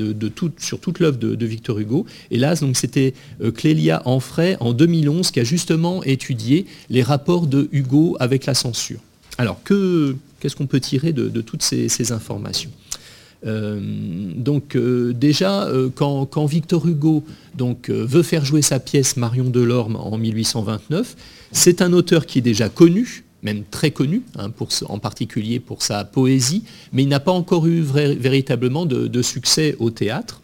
sur 0.59 0.79
toute 0.79 1.01
l'œuvre 1.01 1.17
de, 1.19 1.47
Victor 1.47 1.81
Hugo. 1.81 2.07
Donc, 2.31 2.77
c'était 2.77 3.13
Clélia 3.57 4.03
Enfray 4.05 4.57
en 4.61 4.73
2011 4.73 5.33
qui 5.33 5.41
a 5.41 5.45
justement 5.45 6.05
étudié 6.05 6.67
les 6.89 7.03
rapports 7.03 7.49
de 7.49 7.69
Hugo 7.73 8.17
avec 8.21 8.47
la 8.47 8.55
censure. 8.55 9.01
Alors, 9.37 9.59
qu'est-ce 9.65 10.55
qu'on 10.55 10.69
peut 10.69 10.79
tirer 10.79 11.13
de, 11.13 11.41
toutes 11.41 11.65
ces, 11.65 12.13
informations? 12.13 12.71
Donc 13.45 14.77
déjà, 14.77 15.69
quand, 15.97 16.47
Victor 16.47 16.87
Hugo 16.87 17.25
donc, 17.57 17.91
veut 17.91 18.23
faire 18.23 18.45
jouer 18.45 18.63
sa 18.63 18.79
pièce 18.79 19.17
Marion 19.17 19.51
Delorme 19.51 19.97
en 19.97 20.17
1829, 20.17 21.17
c'est 21.51 21.83
un 21.83 21.93
auteur 21.93 22.27
qui 22.27 22.39
est 22.39 22.43
déjà 22.43 22.69
connu, 22.69 23.25
même 23.43 23.65
très 23.71 23.91
connu, 23.91 24.23
hein, 24.39 24.51
en 24.89 24.99
particulier 24.99 25.61
pour 25.61 25.83
sa 25.83 26.05
poésie, 26.05 26.63
mais 26.93 27.03
il 27.03 27.09
n'a 27.09 27.21
pas 27.21 27.33
encore 27.33 27.67
eu 27.67 27.83
véritablement 27.83 28.87
de, 28.87 29.23
succès 29.23 29.77
au 29.79 29.91
théâtre. 29.91 30.41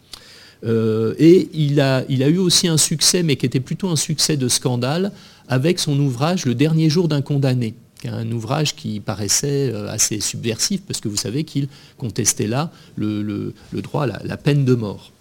Euh, 0.65 1.15
et 1.17 1.49
il 1.53 1.79
a, 1.79 2.03
il 2.09 2.21
a, 2.21 2.27
eu 2.27 2.37
aussi 2.37 2.67
un 2.67 2.77
succès, 2.77 3.23
mais 3.23 3.37
qui 3.37 3.45
était 3.45 3.61
plutôt 3.61 3.87
un 3.87 3.95
succès 3.95 4.35
de 4.35 4.47
scandale, 4.49 5.13
avec 5.47 5.79
son 5.79 5.97
ouvrage 5.99 6.45
Le 6.45 6.53
dernier 6.53 6.89
jour 6.89 7.07
d'un 7.07 7.21
condamné, 7.21 7.73
un 8.05 8.31
ouvrage 8.31 8.75
qui 8.75 8.99
paraissait 8.99 9.71
euh, 9.73 9.89
assez 9.89 10.19
subversif, 10.19 10.81
parce 10.83 11.01
que 11.01 11.09
vous 11.09 11.17
savez 11.17 11.43
qu'il 11.43 11.67
contestait 11.97 12.47
là 12.47 12.71
le, 12.95 13.53
droit 13.73 14.03
à 14.03 14.23
la 14.23 14.37
peine 14.37 14.65
de 14.65 14.75
mort. 14.75 15.11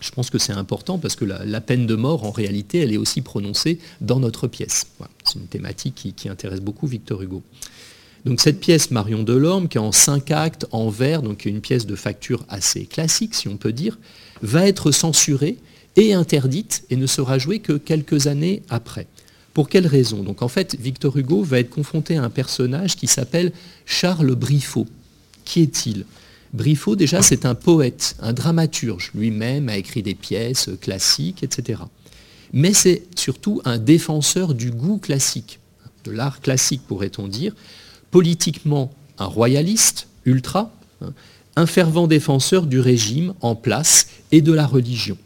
Je 0.00 0.10
pense 0.10 0.30
que 0.30 0.38
c'est 0.38 0.52
important 0.52 0.98
parce 0.98 1.16
que 1.16 1.24
la, 1.24 1.60
peine 1.60 1.86
de 1.86 1.96
mort, 1.96 2.24
en 2.24 2.30
réalité, 2.30 2.78
elle 2.78 2.92
est 2.92 2.98
aussi 2.98 3.20
prononcée 3.20 3.80
dans 4.00 4.20
notre 4.20 4.46
pièce. 4.46 4.86
C'est 5.24 5.38
une 5.38 5.46
thématique 5.46 6.14
qui, 6.16 6.28
intéresse 6.28 6.60
beaucoup 6.60 6.86
Victor 6.86 7.20
Hugo. 7.22 7.42
Donc 8.24 8.40
cette 8.40 8.60
pièce 8.60 8.90
Marion 8.90 9.22
Delorme, 9.22 9.68
qui 9.68 9.78
est 9.78 9.80
en 9.80 9.92
cinq 9.92 10.30
actes, 10.30 10.66
en 10.70 10.88
vers, 10.88 11.22
donc 11.22 11.46
une 11.46 11.60
pièce 11.60 11.86
de 11.86 11.96
facture 11.96 12.44
assez 12.48 12.84
classique, 12.84 13.34
si 13.34 13.48
on 13.48 13.56
peut 13.56 13.72
dire, 13.72 13.98
va 14.42 14.66
être 14.66 14.92
censurée 14.92 15.56
et 15.96 16.14
interdite 16.14 16.84
et 16.90 16.96
ne 16.96 17.06
sera 17.06 17.38
jouée 17.38 17.60
que 17.60 17.72
quelques 17.72 18.26
années 18.26 18.62
après. 18.68 19.06
Pour 19.58 19.68
quelle 19.68 19.88
raison? 19.88 20.22
Donc 20.22 20.42
en 20.42 20.46
fait, 20.46 20.76
Victor 20.78 21.16
Hugo 21.16 21.42
va 21.42 21.58
être 21.58 21.68
confronté 21.68 22.16
à 22.16 22.22
un 22.22 22.30
personnage 22.30 22.94
qui 22.94 23.08
s'appelle 23.08 23.50
Charles 23.86 24.36
Briffaut. 24.36 24.86
Qui 25.44 25.62
est-il? 25.62 26.04
Briffaut, 26.52 26.94
déjà, 26.94 27.22
c'est 27.22 27.44
un 27.44 27.56
poète, 27.56 28.14
un 28.20 28.32
dramaturge. 28.32 29.10
Lui-même 29.16 29.68
a 29.68 29.76
écrit 29.76 30.04
des 30.04 30.14
pièces 30.14 30.70
classiques, 30.80 31.42
etc. 31.42 31.80
Mais 32.52 32.72
c'est 32.72 33.02
surtout 33.16 33.60
un 33.64 33.78
défenseur 33.78 34.54
du 34.54 34.70
goût 34.70 34.98
classique, 34.98 35.58
de 36.04 36.12
l'art 36.12 36.40
classique, 36.40 36.82
pourrait-on 36.86 37.26
dire. 37.26 37.52
Politiquement, 38.12 38.92
un 39.18 39.26
royaliste, 39.26 40.06
ultra, 40.24 40.72
hein, 41.02 41.12
un 41.56 41.66
fervent 41.66 42.06
défenseur 42.06 42.64
du 42.64 42.78
régime 42.78 43.34
en 43.40 43.56
place 43.56 44.06
et 44.30 44.40
de 44.40 44.52
la 44.52 44.68
religion. 44.68 45.18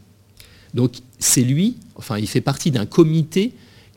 Donc 0.72 0.94
c'est 1.18 1.44
lui, 1.44 1.76
enfin 1.96 2.16
il 2.16 2.26
fait 2.26 2.40
partie 2.40 2.70
d'un 2.70 2.86
comité 2.86 3.52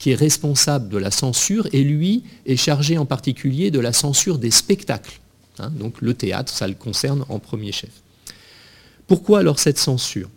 qui 0.05 0.11
est 0.11 0.13
responsable 0.13 0.89
de 0.89 0.99
la 0.99 1.09
censure 1.09 1.67
et 1.73 1.83
lui 1.83 2.21
est 2.45 2.57
chargé 2.57 2.99
en 2.99 3.07
particulier 3.07 3.71
de 3.71 3.79
la 3.79 3.91
censure 3.91 4.37
des 4.37 4.51
spectacles. 4.51 5.19
Hein, 5.57 5.71
donc 5.79 5.99
le 5.99 6.13
théâtre, 6.13 6.53
ça 6.53 6.67
le 6.67 6.75
concerne 6.75 7.25
en 7.27 7.39
premier 7.39 7.71
chef. 7.71 7.89
Pourquoi 9.07 9.39
alors 9.39 9.57
cette 9.57 9.79
censure? 9.79 10.29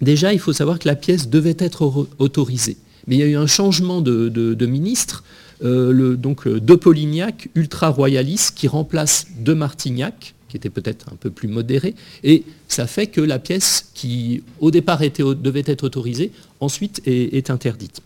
Déjà, 0.00 0.32
il 0.32 0.38
faut 0.38 0.54
savoir 0.54 0.78
que 0.78 0.88
la 0.88 0.96
pièce 0.96 1.28
devait 1.28 1.58
être 1.58 2.08
autorisée. 2.18 2.78
Mais 3.06 3.16
il 3.16 3.18
y 3.18 3.22
a 3.22 3.26
eu 3.26 3.36
un 3.36 3.46
changement 3.46 4.00
de, 4.00 4.66
ministre, 4.66 5.24
euh, 5.62 6.16
donc 6.16 6.46
euh, 6.46 6.58
de 6.58 6.74
Polignac, 6.74 7.50
ultra-royaliste, 7.54 8.56
qui 8.56 8.66
remplace 8.66 9.26
de 9.38 9.52
Martignac, 9.52 10.34
qui 10.48 10.56
était 10.56 10.70
peut-être 10.70 11.12
un 11.12 11.16
peu 11.16 11.28
plus 11.28 11.48
modéré, 11.48 11.94
et 12.24 12.44
ça 12.66 12.86
fait 12.86 13.08
que 13.08 13.20
la 13.20 13.38
pièce 13.38 13.90
qui 13.92 14.42
au 14.58 14.70
départ 14.70 15.00
devait 15.00 15.64
être 15.66 15.84
autorisée, 15.84 16.32
ensuite 16.60 17.02
est, 17.04 17.50
interdite. 17.50 18.00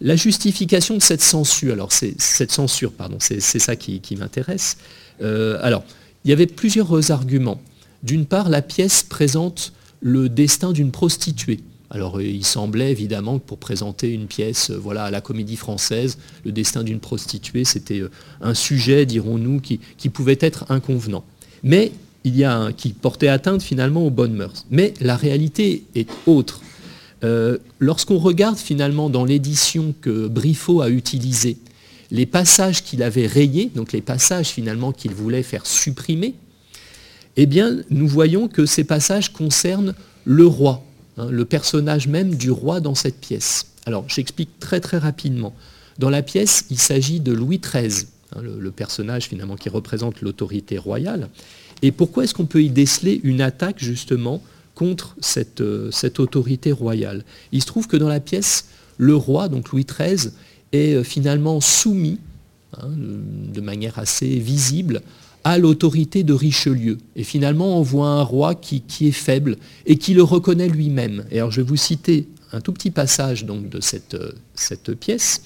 La 0.00 0.16
justification 0.16 0.96
de 0.96 1.02
cette 1.02 1.22
censure, 1.22 1.74
alors 1.74 1.92
c'est 1.92 2.18
cette 2.18 2.52
censure, 2.52 2.92
pardon, 2.92 3.16
c'est 3.20 3.40
ça 3.40 3.76
qui 3.76 4.16
m'intéresse, 4.16 4.78
euh, 5.22 5.58
alors, 5.62 5.84
il 6.24 6.30
y 6.30 6.32
avait 6.32 6.46
plusieurs 6.46 7.10
arguments. 7.10 7.60
D'une 8.02 8.26
part, 8.26 8.48
la 8.48 8.62
pièce 8.62 9.02
présente 9.02 9.72
le 10.00 10.28
destin 10.28 10.72
d'une 10.72 10.90
prostituée. 10.90 11.60
Alors 11.90 12.18
euh, 12.18 12.24
il 12.24 12.44
semblait 12.44 12.92
évidemment 12.92 13.38
que 13.38 13.44
pour 13.44 13.58
présenter 13.58 14.12
une 14.12 14.26
pièce 14.26 14.70
euh, 14.70 14.78
voilà, 14.78 15.04
à 15.04 15.10
la 15.10 15.20
comédie 15.20 15.56
française, 15.56 16.18
le 16.44 16.52
destin 16.52 16.84
d'une 16.84 17.00
prostituée, 17.00 17.64
c'était 17.64 18.02
un 18.40 18.54
sujet, 18.54 19.06
dirons-nous, 19.06 19.60
qui, 19.60 20.08
pouvait 20.08 20.38
être 20.40 20.64
inconvenant. 20.70 21.24
Mais 21.62 21.92
il 22.24 22.36
y 22.36 22.44
a 22.44 22.72
qui 22.72 22.90
portait 22.90 23.28
atteinte 23.28 23.62
finalement 23.62 24.06
aux 24.06 24.10
bonnes 24.10 24.34
mœurs. 24.34 24.66
Mais 24.70 24.94
la 25.00 25.16
réalité 25.16 25.84
est 25.94 26.08
autre. 26.26 26.60
Euh, 27.22 27.58
lorsqu'on 27.78 28.18
regarde 28.18 28.56
finalement 28.56 29.10
dans 29.10 29.24
l'édition 29.24 29.94
que 30.00 30.26
Briffaut 30.28 30.80
a 30.80 30.88
utilisée, 30.88 31.58
les 32.10 32.26
passages 32.26 32.82
qu'il 32.82 33.02
avait 33.02 33.26
rayés, 33.26 33.70
donc 33.74 33.92
les 33.92 34.00
passages 34.00 34.48
finalement 34.48 34.92
qu'il 34.92 35.12
voulait 35.12 35.42
faire 35.42 35.66
supprimer, 35.66 36.34
eh 37.36 37.46
bien, 37.46 37.78
nous 37.90 38.08
voyons 38.08 38.48
que 38.48 38.66
ces 38.66 38.84
passages 38.84 39.32
concernent 39.32 39.94
le 40.24 40.46
roi, 40.46 40.84
hein, 41.16 41.28
le 41.30 41.44
personnage 41.44 42.08
même 42.08 42.34
du 42.34 42.50
roi 42.50 42.80
dans 42.80 42.94
cette 42.94 43.20
pièce. 43.20 43.66
Alors, 43.86 44.04
j'explique 44.08 44.58
très 44.58 44.80
très 44.80 44.98
rapidement. 44.98 45.54
Dans 45.98 46.10
la 46.10 46.22
pièce, 46.22 46.64
il 46.70 46.78
s'agit 46.78 47.20
de 47.20 47.32
Louis 47.32 47.58
XIII, 47.58 48.06
hein, 48.34 48.42
le, 48.42 48.70
personnage 48.70 49.24
finalement 49.24 49.56
qui 49.56 49.68
représente 49.68 50.20
l'autorité 50.22 50.78
royale. 50.78 51.28
Et 51.82 51.92
pourquoi 51.92 52.24
est-ce 52.24 52.34
qu'on 52.34 52.46
peut 52.46 52.62
y 52.62 52.70
déceler 52.70 53.20
une 53.22 53.40
attaque 53.40 53.78
justement 53.78 54.42
contre 54.80 55.14
cette, 55.20 55.60
euh, 55.60 55.90
cette, 55.90 56.20
autorité 56.20 56.72
royale 56.72 57.22
Il 57.52 57.60
se 57.60 57.66
trouve 57.66 57.86
que 57.86 57.98
dans 57.98 58.08
la 58.08 58.18
pièce, 58.18 58.64
le 58.96 59.14
roi, 59.14 59.50
donc 59.50 59.68
Louis 59.68 59.84
XIII, 59.84 60.32
est 60.72 60.94
euh, 60.94 61.02
finalement 61.02 61.60
soumis, 61.60 62.18
hein, 62.78 62.88
de 62.88 63.60
manière 63.60 63.98
assez 63.98 64.38
visible, 64.38 65.02
à 65.44 65.58
l'autorité 65.58 66.22
de 66.22 66.32
Richelieu. 66.32 66.96
Et 67.14 67.24
finalement, 67.24 67.78
on 67.78 67.82
voit 67.82 68.08
un 68.08 68.22
roi 68.22 68.54
qui, 68.54 68.82
est 69.02 69.12
faible 69.12 69.58
et 69.84 69.96
qui 69.96 70.14
le 70.14 70.22
reconnaît 70.22 70.68
lui-même. 70.68 71.26
Et 71.30 71.40
alors, 71.40 71.50
je 71.50 71.60
vais 71.60 71.68
vous 71.68 71.76
citer 71.76 72.26
un 72.52 72.62
tout 72.62 72.72
petit 72.72 72.90
passage 72.90 73.44
donc, 73.44 73.68
de 73.68 73.82
cette, 73.82 74.14
euh, 74.14 74.94
pièce. 74.98 75.42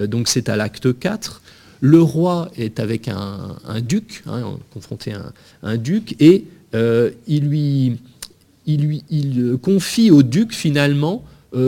Donc, 0.00 0.28
c'est 0.28 0.48
à 0.48 0.56
l'acte 0.56 0.98
4. 0.98 1.42
Le 1.82 2.00
roi 2.00 2.50
est 2.56 2.80
avec 2.80 3.08
un, 3.08 3.58
duc, 3.82 4.22
hein, 4.26 4.56
confronté 4.72 5.12
à 5.12 5.30
un, 5.62 5.76
duc, 5.76 6.16
et 6.20 6.46
il, 7.26 7.44
lui, 7.44 7.98
il, 8.66 9.02
il 9.10 9.56
confie 9.60 10.10
au 10.10 10.22
duc 10.22 10.52
finalement 10.52 11.24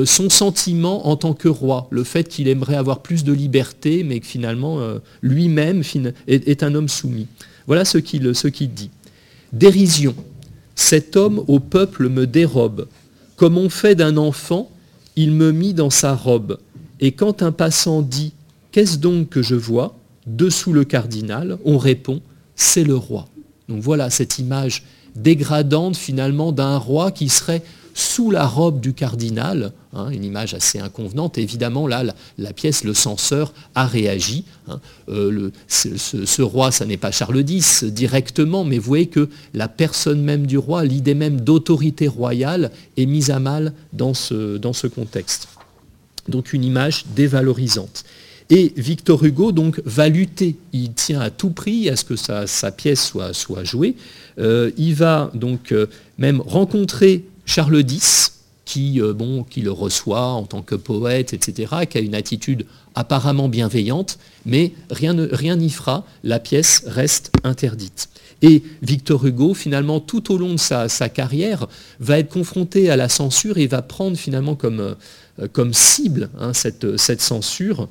son 0.07 0.31
sentiment 0.31 1.09
en 1.09 1.17
tant 1.17 1.35
que 1.35 1.47
roi, 1.47 1.89
le 1.91 2.05
fait 2.05 2.25
qu'il 2.25 2.49
aimerait 2.49 2.77
avoir 2.77 3.01
plus 3.01 3.23
de 3.23 3.35
liberté, 3.35 4.03
mais 4.03 4.19
que 4.21 4.27
finalement 4.27 4.79
lui-même 5.21 5.83
est, 6.27 6.63
un 6.63 6.75
homme 6.75 6.89
soumis. 6.89 7.27
Voilà 7.67 7.85
ce 7.85 7.99
qu'il 7.99 8.23
dit. 8.73 8.91
Dérision. 9.53 10.15
Cet 10.75 11.17
homme 11.17 11.45
au 11.49 11.61
peuple 11.61 12.09
me 12.09 12.27
dérobe. 12.27 12.89
Comme 13.37 13.59
on 13.59 13.69
fait 13.69 13.95
d'un 13.95 14.17
enfant, 14.17 14.71
il 15.17 15.33
me 15.33 15.53
mit 15.53 15.75
dans 15.75 15.91
sa 15.91 16.15
robe. 16.15 16.59
Et 17.01 17.13
quand 17.13 17.43
un 17.43 17.53
passant 17.53 18.03
dit 18.03 18.33
Qu'est-ce 18.73 18.99
donc 18.99 19.29
que 19.29 19.43
je 19.43 19.55
vois? 19.55 19.97
Dessous 20.27 20.73
le 20.73 20.85
cardinal, 20.85 21.59
on 21.65 21.79
répond 21.79 22.21
C'est 22.57 22.83
le 22.83 22.97
roi. 22.97 23.29
Donc 23.69 23.81
voilà 23.81 24.11
cette 24.11 24.39
image 24.39 24.83
dégradante 25.17 25.97
finalement 25.97 26.53
d'un 26.53 26.77
roi 26.77 27.11
qui 27.11 27.29
serait 27.29 27.63
sous 27.95 28.33
la 28.33 28.45
robe 28.45 28.81
du 28.81 28.93
cardinal, 28.93 29.73
hein, 29.93 30.11
une 30.11 30.25
image 30.25 30.53
assez 30.53 30.81
inconvenante. 30.81 31.39
Évidemment, 31.39 31.87
là, 31.87 32.03
la, 32.39 32.53
pièce, 32.53 32.83
le 32.83 32.93
censeur 32.93 33.55
a 33.77 33.87
réagi. 33.87 34.45
Hein. 34.69 34.81
Euh, 35.09 35.51
ce, 35.69 36.43
roi, 36.43 36.73
ça 36.73 36.87
n'est 36.87 36.97
pas 36.97 37.13
Charles 37.13 37.49
X 37.49 37.85
directement, 37.85 38.65
mais 38.65 38.79
vous 38.79 38.87
voyez 38.89 39.07
que 39.07 39.29
la 39.55 39.69
personne 39.69 40.23
même 40.23 40.47
du 40.47 40.59
roi, 40.59 40.85
l'idée 40.85 41.15
même 41.15 41.41
d'autorité 41.41 42.09
royale, 42.09 42.73
est 42.97 43.07
mise 43.07 43.31
à 43.31 43.39
mal 43.39 43.73
ce, 44.15 44.57
dans 44.59 44.73
ce 44.73 44.89
contexte. 44.89 45.49
Donc 46.29 46.53
une 46.53 46.65
image 46.65 47.05
dévalorisante. 47.15 48.05
Et 48.51 48.73
Victor 48.77 49.25
Hugo 49.25 49.53
donc 49.53 49.81
va 49.85 50.09
lutter, 50.09 50.57
il 50.73 50.93
tient 50.93 51.21
à 51.21 51.31
tout 51.31 51.51
prix 51.51 51.89
à 51.89 51.97
ce 51.97 52.05
que 52.05 52.17
sa, 52.17 52.47
pièce 52.73 53.13
soit, 53.33 53.65
jouée. 53.65 53.97
Euh, 54.39 54.71
il 54.77 54.95
va 54.95 55.31
donc 55.35 55.73
euh, 55.73 55.87
même 56.19 56.41
rencontrer 56.43 57.25
Charles 57.47 57.81
X, 57.89 58.33
qui, 58.67 59.01
euh, 59.01 59.15
qui 59.49 59.63
le 59.63 59.71
reçoit 59.71 60.27
en 60.29 60.45
tant 60.45 60.63
que 60.63 60.75
poète, 60.75 61.33
etc., 61.33 61.73
qui 61.89 61.99
a 61.99 62.01
une 62.01 62.15
attitude 62.15 62.67
apparemment 62.95 63.49
bienveillante, 63.49 64.19
mais 64.47 64.73
rien 64.91 65.15
n'y 65.57 65.71
fera, 65.71 66.07
la 66.23 66.39
pièce 66.39 66.83
reste 66.87 67.33
interdite. 67.45 68.09
Et 68.43 68.63
Victor 68.83 69.25
Hugo, 69.25 69.55
finalement, 69.55 70.01
tout 70.01 70.33
au 70.33 70.39
long 70.39 70.55
de 70.55 70.59
sa, 70.59 70.89
carrière, 71.09 71.67
va 71.99 72.19
être 72.19 72.31
confronté 72.31 72.91
à 72.91 72.97
la 72.97 73.09
censure 73.09 73.59
et 73.59 73.67
va 73.67 73.81
prendre 73.83 74.17
finalement 74.17 74.55
comme, 74.55 74.95
cible 75.73 76.31
hein, 76.39 76.53
cette 76.53 77.21
censure 77.21 77.89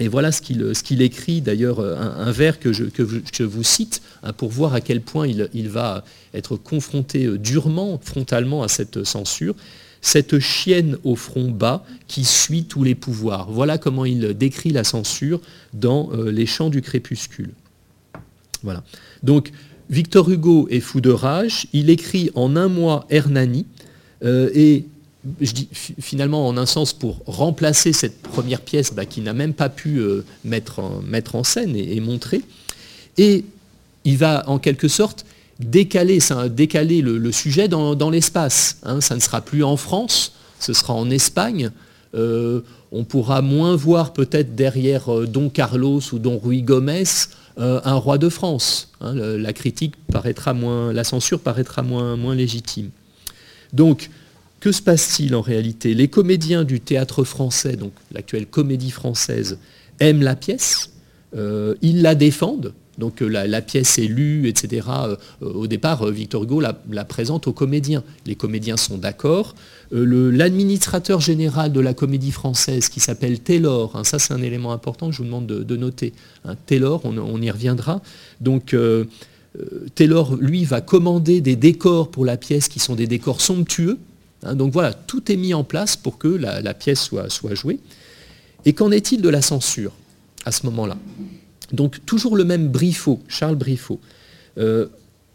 et 0.00 0.08
voilà 0.08 0.32
ce 0.32 0.40
qu'il 0.40 1.02
écrit, 1.02 1.42
d'ailleurs, 1.42 1.80
un, 1.80 2.30
vers 2.32 2.58
que 2.58 2.72
je, 2.72 3.44
vous 3.44 3.62
cite, 3.62 4.00
hein, 4.22 4.32
pour 4.32 4.48
voir 4.48 4.74
à 4.74 4.80
quel 4.80 5.02
point 5.02 5.28
il, 5.28 5.68
va 5.68 6.04
être 6.32 6.56
confronté 6.56 7.26
euh, 7.26 7.38
durement, 7.38 8.00
frontalement 8.02 8.62
à 8.62 8.68
cette 8.68 9.04
censure. 9.04 9.54
Cette 10.00 10.38
chienne 10.38 10.96
au 11.04 11.14
front 11.14 11.50
bas 11.50 11.84
qui 12.08 12.24
suit 12.24 12.64
tous 12.64 12.82
les 12.82 12.94
pouvoirs. 12.94 13.50
Voilà 13.50 13.76
comment 13.76 14.06
il 14.06 14.32
décrit 14.32 14.70
la 14.70 14.84
censure 14.84 15.42
dans 15.74 16.10
euh, 16.12 16.30
Les 16.30 16.46
Chants 16.46 16.70
du 16.70 16.80
crépuscule. 16.80 17.50
Voilà. 18.62 18.82
Donc, 19.22 19.52
Victor 19.90 20.30
Hugo 20.30 20.66
est 20.70 20.80
fou 20.80 21.02
de 21.02 21.10
rage. 21.10 21.66
Il 21.74 21.90
écrit 21.90 22.30
en 22.34 22.56
un 22.56 22.68
mois 22.68 23.06
Hernani. 23.10 23.66
Euh, 24.22 24.50
et 24.54 24.86
je 25.40 25.52
dis 25.52 25.68
finalement 25.72 26.48
en 26.48 26.56
un 26.56 26.66
sens 26.66 26.92
pour 26.92 27.20
remplacer 27.26 27.92
cette 27.92 28.22
première 28.22 28.60
pièce 28.60 28.94
bah, 28.94 29.04
qui 29.04 29.20
n'a 29.20 29.32
même 29.32 29.52
pas 29.52 29.68
pu 29.68 29.98
euh, 29.98 30.24
mettre, 30.44 30.78
en, 30.78 31.00
mettre, 31.02 31.34
en, 31.34 31.44
scène 31.44 31.76
et, 31.76 32.00
montrer. 32.00 32.42
Et 33.18 33.44
il 34.04 34.16
va 34.16 34.48
en 34.48 34.58
quelque 34.58 34.88
sorte 34.88 35.26
décaler, 35.58 36.20
décaler 36.50 37.02
le, 37.02 37.32
sujet 37.32 37.68
dans, 37.68 38.10
l'espace. 38.10 38.78
Hein. 38.82 39.00
Ça 39.00 39.14
ne 39.14 39.20
sera 39.20 39.42
plus 39.42 39.62
en 39.62 39.76
France, 39.76 40.32
ce 40.58 40.72
sera 40.72 40.94
en 40.94 41.10
Espagne. 41.10 41.70
Euh, 42.14 42.62
on 42.90 43.04
pourra 43.04 43.40
moins 43.42 43.76
voir 43.76 44.12
peut-être 44.12 44.56
derrière 44.56 45.14
euh, 45.14 45.26
Don 45.26 45.48
Carlos 45.50 46.00
ou 46.12 46.18
Don 46.18 46.40
Ruy 46.42 46.62
Gomez 46.62 47.04
un 47.58 47.94
roi 47.96 48.16
de 48.16 48.30
France. 48.30 48.88
Hein. 49.02 49.12
la 49.12 49.52
critique 49.52 49.94
paraîtra 50.10 50.54
moins, 50.54 50.94
la 50.94 51.04
censure 51.04 51.40
paraîtra 51.40 51.82
moins, 51.82 52.16
moins 52.16 52.34
légitime. 52.34 52.88
Donc, 53.74 54.08
que 54.60 54.72
se 54.72 54.82
passe-t-il 54.82 55.34
en 55.34 55.40
réalité? 55.40 55.94
Les 55.94 56.08
comédiens 56.08 56.64
du 56.64 56.80
théâtre 56.80 57.24
français, 57.24 57.76
donc 57.76 57.92
l'actuelle 58.12 58.46
comédie 58.46 58.90
française, 58.90 59.58
aiment 59.98 60.22
la 60.22 60.36
pièce, 60.36 60.90
euh, 61.34 61.74
ils 61.80 62.02
la 62.02 62.14
défendent, 62.14 62.74
donc 62.98 63.22
euh, 63.22 63.28
la, 63.28 63.62
pièce 63.62 63.98
est 63.98 64.06
lue, 64.06 64.48
etc. 64.48 64.86
Euh, 64.90 65.16
au 65.40 65.66
départ, 65.66 66.04
Victor 66.10 66.42
Hugo 66.42 66.60
la, 66.60 67.04
présente 67.04 67.46
aux 67.46 67.52
comédiens. 67.52 68.04
Les 68.26 68.34
comédiens 68.34 68.76
sont 68.76 68.98
d'accord. 68.98 69.54
L'administrateur 69.92 71.20
général 71.20 71.72
de 71.72 71.80
la 71.80 71.94
comédie 71.94 72.30
française, 72.32 72.90
qui 72.90 73.00
s'appelle 73.00 73.40
Taylor, 73.40 73.96
hein, 73.96 74.04
ça 74.04 74.18
c'est 74.18 74.34
un 74.34 74.42
élément 74.42 74.72
important 74.72 75.08
que 75.08 75.12
je 75.12 75.18
vous 75.18 75.24
demande 75.24 75.46
de, 75.46 75.76
noter. 75.76 76.12
Hein, 76.44 76.54
Taylor, 76.66 77.00
on, 77.04 77.16
on, 77.16 77.40
y 77.40 77.50
reviendra. 77.50 78.02
Donc 78.40 78.76
Taylor, 79.94 80.36
lui, 80.36 80.64
va 80.64 80.80
commander 80.80 81.40
des 81.40 81.56
décors 81.56 82.10
pour 82.10 82.24
la 82.24 82.36
pièce 82.36 82.68
qui 82.68 82.78
sont 82.78 82.94
des 82.94 83.06
décors 83.06 83.40
somptueux, 83.40 83.98
Hein, 84.42 84.54
donc 84.54 84.72
voilà, 84.72 84.92
tout 84.92 85.30
est 85.30 85.36
mis 85.36 85.54
en 85.54 85.64
place 85.64 85.96
pour 85.96 86.18
que 86.18 86.28
la, 86.28 86.74
pièce 86.74 87.00
soit, 87.02 87.54
jouée. 87.54 87.78
Et 88.64 88.72
qu'en 88.72 88.90
est-il 88.90 89.22
de 89.22 89.28
la 89.28 89.42
censure 89.42 89.92
à 90.44 90.52
ce 90.52 90.66
moment-là? 90.66 90.96
Donc 91.72 92.04
toujours 92.04 92.36
le 92.36 92.44
même 92.44 92.68
Briffaut, 92.68 93.20
Charles 93.28 93.56
Briffaut. 93.56 94.00
Euh, 94.58 94.88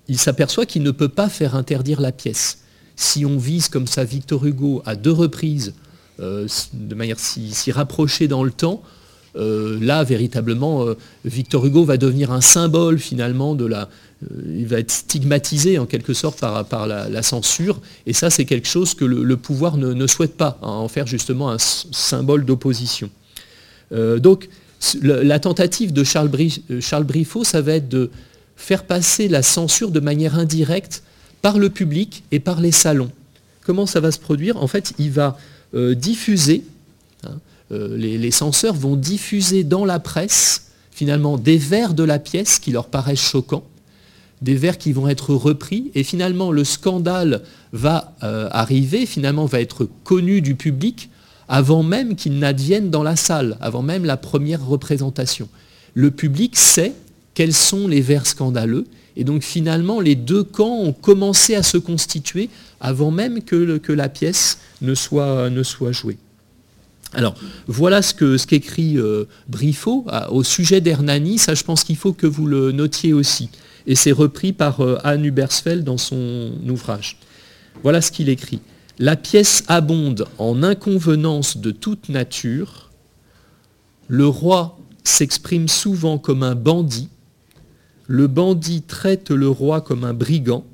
il 0.07 0.19
s'aperçoit 0.19 0.65
qu'il 0.65 0.83
ne 0.83 0.91
peut 0.91 1.09
pas 1.09 1.29
faire 1.29 1.55
interdire 1.55 2.01
la 2.01 2.11
pièce. 2.11 2.59
Si 2.95 3.25
on 3.25 3.37
vise 3.37 3.69
comme 3.69 3.87
ça 3.87 4.03
Victor 4.03 4.45
Hugo 4.45 4.81
à 4.85 4.95
deux 4.95 5.11
reprises, 5.11 5.73
euh, 6.19 6.47
de 6.73 6.95
manière 6.95 7.19
si, 7.19 7.71
rapprochée 7.71 8.27
dans 8.27 8.43
le 8.43 8.51
temps, 8.51 8.81
euh, 9.37 9.77
là, 9.81 10.03
véritablement, 10.03 10.85
Victor 11.23 11.65
Hugo 11.65 11.83
va 11.83 11.97
devenir 11.97 12.31
un 12.31 12.41
symbole 12.41 12.99
finalement 12.99 13.55
de 13.55 13.65
la, 13.65 13.89
euh, 14.23 14.41
il 14.47 14.67
va 14.67 14.79
être 14.79 14.91
stigmatisé 14.91 15.77
en 15.77 15.85
quelque 15.85 16.13
sorte 16.13 16.39
par, 16.39 16.87
la, 16.87 17.23
censure. 17.23 17.79
Et 18.05 18.13
ça, 18.13 18.29
c'est 18.29 18.45
quelque 18.45 18.67
chose 18.67 18.93
que 18.93 19.05
le, 19.05 19.37
pouvoir 19.37 19.77
ne, 19.77 20.07
souhaite 20.07 20.35
pas, 20.35 20.57
hein, 20.61 20.67
en 20.67 20.87
faire 20.87 21.07
justement 21.07 21.51
un 21.51 21.57
symbole 21.59 22.45
d'opposition. 22.45 23.09
Euh, 23.91 24.19
donc, 24.19 24.49
la, 25.01 25.39
tentative 25.39 25.93
de 25.93 26.03
Charles, 26.03 26.29
euh, 26.71 26.81
Charles 26.81 27.07
ça 27.43 27.61
va 27.61 27.73
être 27.73 27.89
de 27.89 28.09
faire 28.55 28.83
passer 28.83 29.27
la 29.27 29.43
censure 29.43 29.91
de 29.91 29.99
manière 29.99 30.37
indirecte 30.37 31.03
par 31.41 31.59
le 31.59 31.69
public 31.69 32.23
et 32.31 32.39
par 32.39 32.61
les 32.61 32.71
salons. 32.71 33.11
Comment 33.65 33.85
ça 33.85 33.99
va 33.99 34.11
se 34.11 34.19
produire? 34.19 34.61
En 34.61 34.67
fait, 34.67 34.93
il 34.99 35.11
va 35.11 35.37
diffuser, 35.73 36.63
les, 37.71 38.17
les, 38.17 38.31
censeurs 38.31 38.75
vont 38.75 38.95
diffuser 38.95 39.63
dans 39.63 39.85
la 39.85 39.99
presse 39.99 40.65
finalement 40.91 41.37
des 41.37 41.57
vers 41.57 41.93
de 41.93 42.03
la 42.03 42.19
pièce 42.19 42.59
qui 42.59 42.71
leur 42.71 42.87
paraissent 42.87 43.19
choquants, 43.19 43.65
des 44.41 44.55
vers 44.55 44.77
qui 44.77 44.93
vont 44.93 45.07
être 45.07 45.33
repris, 45.33 45.91
et 45.93 46.03
finalement 46.03 46.51
le 46.51 46.63
scandale 46.63 47.41
va 47.73 48.15
euh, 48.23 48.47
arriver, 48.51 49.05
finalement 49.05 49.45
va 49.45 49.59
être 49.59 49.89
connu 50.03 50.41
du 50.41 50.55
public 50.55 51.09
avant 51.47 51.83
même 51.83 52.15
qu'il 52.15 52.39
n'advienne 52.39 52.89
dans 52.89 53.03
la 53.03 53.15
salle, 53.15 53.57
avant 53.59 53.81
même 53.81 54.05
la 54.05 54.17
première 54.17 54.65
représentation. 54.65 55.49
Le 55.93 56.11
public 56.11 56.55
sait 56.55 56.93
quels 57.33 57.53
sont 57.53 57.87
les 57.87 58.01
vers 58.01 58.25
scandaleux. 58.25 58.85
Et 59.17 59.23
donc 59.23 59.43
finalement, 59.43 59.99
les 59.99 60.15
deux 60.15 60.43
camps 60.43 60.79
ont 60.79 60.93
commencé 60.93 61.55
à 61.55 61.63
se 61.63 61.77
constituer 61.77 62.49
avant 62.79 63.11
même 63.11 63.43
que, 63.43 63.91
la 63.91 64.09
pièce 64.09 64.59
ne 64.81 64.93
soit 64.95 65.91
jouée. 65.91 66.17
Alors, 67.15 67.35
voilà 67.67 68.01
ce 68.01 68.45
qu'écrit 68.45 68.97
euh, 68.97 69.23
Briffaut 69.47 70.05
au 70.29 70.43
sujet 70.43 70.81
d'Hernani. 70.81 71.37
Ça, 71.37 71.53
je 71.55 71.63
pense 71.63 71.85
qu'il 71.85 71.95
faut 71.95 72.11
que 72.11 72.27
vous 72.27 72.45
le 72.45 72.73
notiez 72.73 73.13
aussi. 73.13 73.49
Et 73.87 73.95
c'est 73.95 74.11
repris 74.11 74.51
par 74.51 74.81
euh, 74.81 74.97
Anne 75.03 75.23
Hubersfeld 75.23 75.85
dans 75.85 75.97
son 75.97 76.51
ouvrage. 76.67 77.17
Voilà 77.83 78.01
ce 78.01 78.11
qu'il 78.11 78.27
écrit. 78.27 78.59
La 78.99 79.15
pièce 79.15 79.63
abonde 79.67 80.27
en 80.39 80.61
inconvenance 80.61 81.57
de 81.57 81.71
toute 81.71 82.09
nature. 82.09 82.91
Le 84.09 84.27
roi 84.27 84.77
s'exprime 85.05 85.69
souvent 85.69 86.17
comme 86.17 86.43
un 86.43 86.55
bandit. 86.55 87.09
Le 88.07 88.27
bandit 88.27 88.81
traite 88.81 89.31
le 89.31 89.47
roi 89.47 89.79
comme 89.79 90.03
un 90.03 90.13
brigand. 90.13 90.65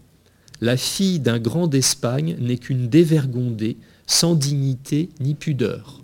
La 0.60 0.75
fille 0.75 1.19
d'un 1.19 1.38
grand 1.39 1.67
d'Espagne 1.67 2.36
n'est 2.39 2.58
qu'une 2.58 2.89
dévergondée, 2.89 3.77
sans 4.08 4.34
dignité 4.34 5.10
ni 5.19 5.36
pudeur. 5.36 6.01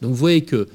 Donc 0.00 0.10
vous 0.10 0.16
voyez 0.16 0.42
que 0.42 0.68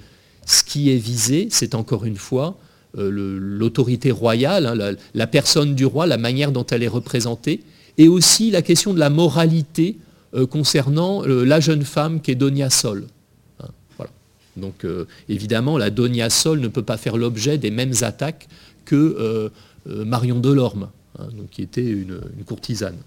ce 0.45 0.63
qui 0.63 0.91
est 0.91 0.97
visé, 0.97 1.47
c'est 1.49 1.75
encore 1.75 2.05
une 2.05 2.17
fois 2.17 2.57
euh, 2.97 3.09
l'autorité 3.39 4.11
royale, 4.11 4.65
hein, 4.67 4.95
la, 5.13 5.27
personne 5.27 5.75
du 5.75 5.85
roi, 5.85 6.05
la 6.05 6.17
manière 6.17 6.51
dont 6.51 6.65
elle 6.65 6.83
est 6.83 6.87
représentée, 6.87 7.61
et 7.97 8.07
aussi 8.07 8.51
la 8.51 8.61
question 8.61 8.93
de 8.93 8.99
la 8.99 9.09
moralité 9.09 9.97
euh, 10.35 10.45
concernant 10.45 11.23
euh, 11.23 11.43
la 11.43 11.59
jeune 11.59 11.83
femme 11.83 12.21
qui 12.21 12.31
est 12.31 12.35
Donia 12.35 12.69
Sol. 12.69 13.07
Hein, 13.61 13.69
Donc 14.57 14.85
évidemment, 15.27 15.77
la 15.77 15.89
Donia 15.89 16.29
Sol 16.29 16.59
ne 16.59 16.67
peut 16.67 16.83
pas 16.83 16.97
faire 16.97 17.17
l'objet 17.17 17.57
des 17.57 17.71
mêmes 17.71 17.93
attaques 18.01 18.47
que 18.85 19.49
Marion 19.85 20.39
Delorme, 20.39 20.89
hein, 21.17 21.27
qui 21.51 21.61
était 21.61 21.85
une 21.85 22.19
courtisane. 22.45 22.97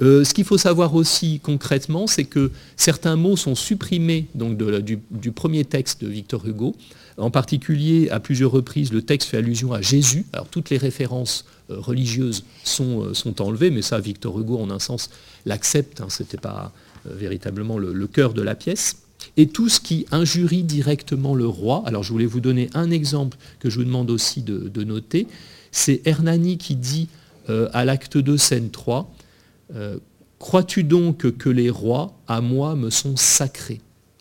Euh, 0.00 0.24
ce 0.24 0.32
qu'il 0.32 0.44
faut 0.44 0.58
savoir 0.58 0.94
aussi 0.94 1.40
concrètement, 1.40 2.06
c'est 2.06 2.24
que 2.24 2.50
certains 2.76 3.16
mots 3.16 3.36
sont 3.36 3.54
supprimés 3.54 4.26
donc, 4.34 4.56
du, 4.56 5.32
premier 5.32 5.64
texte 5.64 6.02
de 6.02 6.08
Victor 6.08 6.46
Hugo. 6.46 6.76
En 7.16 7.30
particulier, 7.30 8.08
à 8.10 8.20
plusieurs 8.20 8.52
reprises, 8.52 8.92
le 8.92 9.02
texte 9.02 9.28
fait 9.28 9.38
allusion 9.38 9.72
à 9.72 9.82
Jésus. 9.82 10.24
Toutes 10.52 10.70
les 10.70 10.78
références 10.78 11.44
euh, 11.70 11.78
religieuses 11.78 12.44
euh, 12.80 13.12
sont, 13.12 13.42
enlevées, 13.42 13.70
mais 13.70 13.82
ça, 13.82 13.98
Victor 13.98 14.38
Hugo, 14.38 14.58
en 14.58 14.70
un 14.70 14.78
sens, 14.78 15.10
l'accepte. 15.44 16.00
Hein. 16.00 16.06
ce 16.10 16.22
n'était 16.22 16.38
pas 16.38 16.72
véritablement 17.04 17.78
le, 17.78 18.06
cœur 18.06 18.34
de 18.34 18.42
la 18.42 18.54
pièce. 18.54 18.98
Et 19.36 19.48
tout 19.48 19.68
ce 19.68 19.80
qui 19.80 20.06
injurie 20.12 20.62
directement 20.62 21.34
le 21.34 21.46
roi, 21.46 21.82
alors 21.86 22.02
je 22.02 22.12
voulais 22.12 22.26
vous 22.26 22.40
donner 22.40 22.70
un 22.74 22.90
exemple 22.90 23.36
que 23.58 23.70
je 23.70 23.78
vous 23.78 23.84
demande 23.84 24.10
aussi 24.10 24.42
de, 24.42 24.84
noter, 24.84 25.26
c'est 25.72 26.02
Hernani 26.04 26.58
qui 26.58 26.76
dit 26.76 27.08
à 27.48 27.84
l'acte 27.84 28.18
2, 28.18 28.36
scène 28.36 28.70
3, 28.70 29.10
euh, 29.74 29.98
crois-tu 30.38 30.84
donc 30.84 31.36
que 31.36 31.48
les 31.48 31.70
rois, 31.70 32.12
à 32.26 32.40
moi, 32.40 32.74
me 32.74 32.90
sont 32.90 33.16
sacrés 33.16 33.80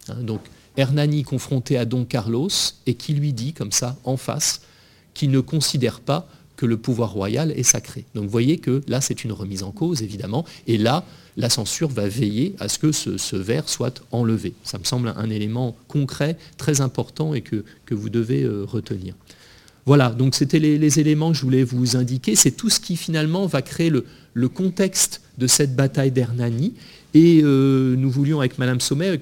hein, 0.10 0.22
Donc 0.22 0.42
Hernani 0.78 1.24
confronté 1.24 1.78
à 1.78 1.86
Don 1.86 2.06
Carlos 2.06 2.50
et 2.86 2.94
qui 2.94 3.14
lui 3.14 3.34
dit, 3.34 3.54
comme 3.54 3.72
ça, 3.72 3.98
en 4.04 4.18
face, 4.18 4.62
qu'il 5.14 5.32
ne 5.32 5.40
considère 5.40 6.00
pas 6.00 6.28
que 6.56 6.66
le 6.66 6.78
pouvoir 6.78 7.12
royal 7.12 7.52
est 7.52 7.64
sacré. 7.64 8.06
Donc 8.16 8.26
vous 8.26 8.32
voyez 8.32 8.58
que 8.58 8.82
là, 8.88 9.00
c'est 9.00 9.24
une 9.24 9.32
remise 9.32 9.64
en 9.64 9.72
cause, 9.72 10.02
évidemment, 10.02 10.44
et 10.66 10.78
là, 10.78 11.06
la 11.38 11.50
censure 11.50 11.88
va 11.88 12.08
veiller 12.08 12.56
à 12.60 12.68
ce 12.68 12.80
que 12.80 12.92
ce, 12.92 13.36
vers 13.36 13.70
soit 13.70 14.04
enlevé. 14.12 14.54
Ça 14.64 14.80
me 14.80 14.84
semble 14.84 15.14
un 15.16 15.30
élément 15.30 15.76
concret, 15.88 16.36
très 16.58 16.82
important 16.82 17.36
et 17.36 17.42
que, 17.42 17.64
que 17.86 17.94
vous 17.94 18.10
devez 18.10 18.42
euh, 18.44 18.66
retenir. 18.66 19.14
Voilà, 19.88 20.10
donc 20.10 20.36
c'était 20.36 20.60
les, 20.60 21.00
éléments 21.00 21.32
que 21.32 21.38
je 21.38 21.42
voulais 21.44 21.64
vous 21.64 21.96
indiquer. 21.96 22.36
C'est 22.36 22.52
tout 22.52 22.70
ce 22.70 22.82
qui 22.82 22.98
finalement 22.98 23.48
va 23.48 23.62
créer 23.62 23.90
le, 23.90 24.50
contexte 24.50 25.22
de 25.38 25.48
cette 25.48 25.76
bataille 25.76 26.12
d'Hernani. 26.12 26.74
Et 27.14 27.42
euh, 27.42 27.96
nous 27.96 28.12
voulions 28.12 28.40
avec 28.40 28.60
Madame 28.60 28.82
Sommet 28.82 29.22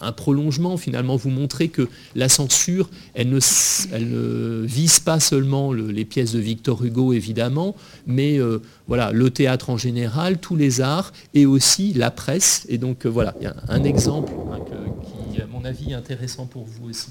un 0.00 0.12
prolongement 0.12 0.76
finalement 0.76 1.16
vous 1.16 1.30
montrer 1.30 1.68
que 1.68 1.88
la 2.14 2.28
censure, 2.28 2.88
elle 3.14 3.30
ne, 3.30 4.64
vise 4.64 5.00
pas 5.00 5.18
seulement 5.18 5.72
les 5.72 6.04
pièces 6.04 6.32
de 6.32 6.38
Victor 6.38 6.84
Hugo 6.84 7.12
évidemment, 7.12 7.74
mais 8.06 8.38
euh, 8.38 8.58
voilà, 8.86 9.10
le 9.12 9.30
théâtre 9.30 9.70
en 9.70 9.76
général, 9.76 10.38
tous 10.38 10.56
les 10.56 10.80
arts 10.80 11.12
et 11.34 11.46
aussi 11.46 11.92
la 11.94 12.10
presse. 12.10 12.66
Et 12.68 12.78
donc 12.78 13.06
euh, 13.06 13.08
voilà, 13.08 13.34
il 13.40 13.44
y 13.44 13.46
a 13.46 13.56
un 13.68 13.82
exemple 13.84 14.32
hein, 14.52 14.60
qui, 15.32 15.40
à 15.40 15.46
mon 15.46 15.64
avis, 15.64 15.90
est 15.90 15.94
intéressant 15.94 16.46
pour 16.46 16.64
vous 16.64 16.90
aussi. 16.90 17.08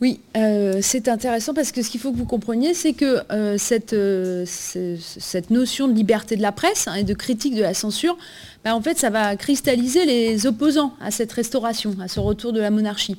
Oui, 0.00 0.20
euh, 0.36 0.80
c'est 0.82 1.08
intéressant 1.08 1.54
parce 1.54 1.70
que 1.70 1.82
ce 1.82 1.88
qu'il 1.88 2.00
faut 2.00 2.10
que 2.10 2.16
vous 2.16 2.26
compreniez, 2.26 2.74
c'est 2.74 2.94
que 2.94 3.20
euh, 3.30 3.56
euh, 3.94 4.44
cette, 4.46 5.50
notion 5.50 5.88
de 5.88 5.92
liberté 5.92 6.36
de 6.36 6.42
la 6.42 6.52
presse 6.52 6.88
hein, 6.88 6.94
et 6.94 7.04
de 7.04 7.14
critique 7.14 7.54
de 7.54 7.62
la 7.62 7.74
censure, 7.74 8.16
bah, 8.64 8.74
en 8.74 8.80
fait, 8.80 8.98
ça 8.98 9.10
va 9.10 9.36
cristalliser 9.36 10.06
les 10.06 10.46
opposants 10.46 10.94
à 10.98 11.10
cette 11.10 11.30
restauration, 11.32 11.94
à 12.00 12.08
ce 12.08 12.18
retour 12.18 12.54
de 12.54 12.60
la 12.60 12.70
monarchie. 12.70 13.16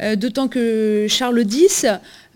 Euh, 0.00 0.16
d'autant 0.16 0.48
que 0.48 1.06
Charles 1.06 1.42
X, 1.42 1.84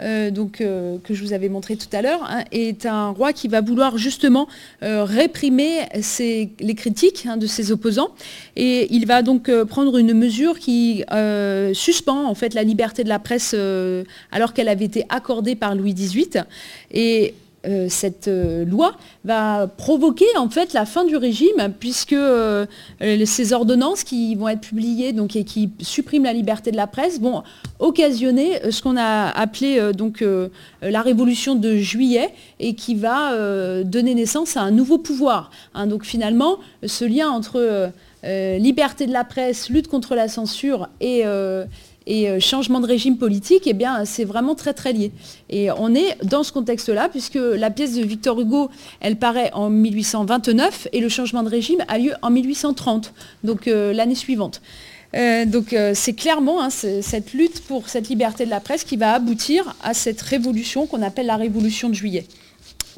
euh, 0.00 0.30
euh, 0.60 0.98
que 1.02 1.14
je 1.14 1.24
vous 1.24 1.32
avais 1.32 1.48
montré 1.48 1.76
tout 1.76 1.88
à 1.90 2.02
l'heure, 2.02 2.22
hein, 2.28 2.44
est 2.52 2.84
un 2.84 3.08
roi 3.08 3.32
qui 3.32 3.48
va 3.48 3.62
vouloir 3.62 3.96
justement 3.96 4.46
réprimer 4.82 5.86
les 6.20 6.74
critiques 6.74 7.24
hein, 7.26 7.38
de 7.38 7.46
ses 7.46 7.72
opposants. 7.72 8.10
Et 8.56 8.94
il 8.94 9.06
va 9.06 9.22
donc 9.22 9.50
prendre 9.64 9.96
une 9.96 10.12
mesure 10.12 10.58
qui 10.58 11.02
suspend 11.72 12.26
en 12.26 12.34
fait 12.34 12.52
la 12.52 12.62
liberté 12.62 13.04
de 13.04 13.08
la 13.08 13.18
presse 13.18 13.54
alors 14.32 14.52
qu'elle 14.52 14.68
avait 14.68 14.84
été 14.84 15.06
accordée 15.08 15.54
par 15.54 15.74
Louis 15.74 15.94
XVIII. 15.94 16.42
Et 16.92 17.34
euh, 17.66 17.88
cette 17.90 18.28
euh, 18.28 18.64
loi 18.64 18.94
va 19.24 19.66
provoquer 19.66 20.24
en 20.38 20.48
fait 20.48 20.72
la 20.72 20.86
fin 20.86 21.04
du 21.04 21.16
régime 21.16 21.74
puisque 21.78 22.14
euh, 22.14 22.64
ces 23.26 23.52
ordonnances 23.52 24.02
qui 24.02 24.34
vont 24.34 24.48
être 24.48 24.62
publiées 24.62 25.12
donc, 25.12 25.36
et 25.36 25.44
qui 25.44 25.70
suppriment 25.82 26.24
la 26.24 26.32
liberté 26.32 26.70
de 26.70 26.76
la 26.76 26.86
presse 26.86 27.20
vont 27.20 27.42
occasionner 27.78 28.70
ce 28.70 28.80
qu'on 28.80 28.96
a 28.96 29.28
appelé 29.28 29.92
donc, 29.92 30.24
la 30.80 31.02
révolution 31.02 31.54
de 31.54 31.76
juillet 31.76 32.30
et 32.60 32.74
qui 32.74 32.94
va 32.94 33.34
donner 33.84 34.14
naissance 34.14 34.56
à 34.56 34.62
un 34.62 34.70
nouveau 34.70 34.98
pouvoir. 34.98 35.50
Hein. 35.74 35.86
donc 35.86 36.04
finalement, 36.04 36.58
ce 36.84 37.04
lien 37.04 37.28
entre 37.28 37.90
liberté 38.24 39.06
de 39.06 39.12
la 39.12 39.24
presse, 39.24 39.70
lutte 39.70 39.88
contre 39.88 40.14
la 40.14 40.28
censure 40.28 40.88
et 41.00 41.24
et 42.06 42.28
euh, 42.28 42.40
changement 42.40 42.80
de 42.80 42.86
régime 42.86 43.18
politique, 43.18 43.62
eh 43.66 43.72
bien, 43.72 44.04
c'est 44.04 44.24
vraiment 44.24 44.54
très 44.54 44.72
très 44.72 44.92
lié. 44.92 45.12
Et 45.48 45.70
on 45.70 45.94
est 45.94 46.16
dans 46.24 46.42
ce 46.42 46.52
contexte-là, 46.52 47.08
puisque 47.08 47.38
la 47.38 47.70
pièce 47.70 47.94
de 47.94 48.02
Victor 48.02 48.40
Hugo, 48.40 48.70
elle 49.00 49.16
paraît 49.16 49.50
en 49.52 49.70
1829 49.70 50.88
et 50.92 51.00
le 51.00 51.08
changement 51.08 51.42
de 51.42 51.48
régime 51.48 51.84
a 51.88 51.98
lieu 51.98 52.12
en 52.22 52.30
1830, 52.30 53.12
donc 53.44 53.68
euh, 53.68 53.92
l'année 53.92 54.14
suivante. 54.14 54.60
Euh, 55.16 55.44
donc 55.44 55.74
c'est 55.94 56.12
clairement 56.12 56.62
hein, 56.62 56.70
cette 56.70 57.32
lutte 57.32 57.64
pour 57.64 57.88
cette 57.88 58.08
liberté 58.08 58.44
de 58.44 58.50
la 58.50 58.60
presse 58.60 58.84
qui 58.84 58.96
va 58.96 59.14
aboutir 59.14 59.74
à 59.82 59.92
cette 59.92 60.20
révolution 60.20 60.86
qu'on 60.86 61.02
appelle 61.02 61.26
la 61.26 61.36
révolution 61.36 61.88
de 61.88 61.94
juillet. 61.94 62.26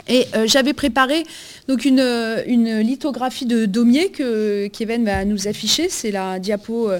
Et 0.08 0.26
j'avais 0.46 0.72
préparé 0.72 1.24
donc 1.68 1.84
une, 1.84 2.80
lithographie 2.80 3.46
de 3.46 3.66
Daumier 3.66 4.10
que 4.10 4.66
Kevin 4.66 5.04
va 5.04 5.24
nous 5.24 5.46
afficher. 5.46 5.88
C'est 5.88 6.10
la 6.10 6.38
diapo 6.38 6.90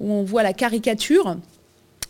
où 0.00 0.12
on 0.12 0.22
voit 0.22 0.42
la 0.42 0.52
caricature, 0.52 1.36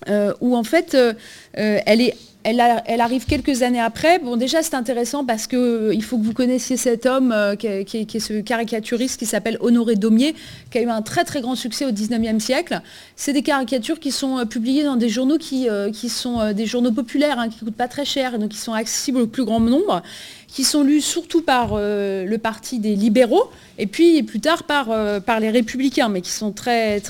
euh, 0.09 0.33
où 0.41 0.57
en 0.57 0.65
fait, 0.65 0.95
euh, 0.95 1.15
euh, 1.59 1.79
elle 1.87 2.01
est 2.01 2.17
elle, 2.47 3.01
arrive 3.01 3.27
quelques 3.27 3.63
années 3.63 3.81
après. 3.81 4.19
Bon, 4.21 4.37
déjà, 4.37 4.63
c'est 4.63 4.75
intéressant 4.75 5.25
parce 5.25 5.47
qu'il 5.47 6.03
faut 6.03 6.17
que 6.19 6.25
vous 6.25 6.33
connaissiez 6.33 6.77
cet 6.77 7.05
homme 7.05 7.35
qui, 7.59 7.67
est, 7.67 8.19
ce 8.19 8.41
caricaturiste 8.41 9.19
qui 9.19 9.27
s'appelle 9.27 9.59
Honoré 9.61 9.97
Daumier, 9.97 10.35
qui 10.71 10.79
a 10.79 10.83
eu 10.83 10.89
un 10.89 11.03
très 11.03 11.25
très 11.25 11.41
grand 11.41 11.57
succès 11.57 11.85
au 11.85 11.91
19e 11.91 12.39
siècle. 12.39 12.81
C'est 13.17 13.33
des 13.33 13.43
caricatures 13.43 13.99
qui 13.99 14.13
sont 14.13 14.47
publiées 14.47 14.85
dans 14.85 14.97
des 14.97 15.09
journaux 15.09 15.39
qui, 15.39 15.69
sont 16.09 16.53
des 16.53 16.67
journaux 16.67 16.93
populaires, 16.93 17.39
hein, 17.41 17.49
qui 17.49 17.57
ne 17.63 17.69
coûtent 17.69 17.77
pas 17.77 17.89
très 17.89 18.05
cher, 18.05 18.39
donc 18.39 18.51
qui 18.51 18.59
sont 18.59 18.73
accessibles 18.73 19.21
au 19.21 19.27
plus 19.27 19.45
grand 19.45 19.61
nombre 19.61 20.03
qui 20.49 20.65
sont 20.65 20.83
lus 20.83 21.01
surtout 21.01 21.43
par 21.43 21.71
euh, 21.73 22.25
le 22.25 22.39
parti 22.39 22.79
des 22.79 22.95
libéraux 22.97 23.51
et 23.79 23.87
puis 23.87 24.23
plus 24.23 24.41
tard 24.41 24.63
par, 24.63 24.91
euh, 24.91 25.21
les 25.41 25.51
républicains, 25.51 26.09
mais 26.09 26.21
qui 26.21 26.31
sont 26.31 26.53
très, 26.53 27.01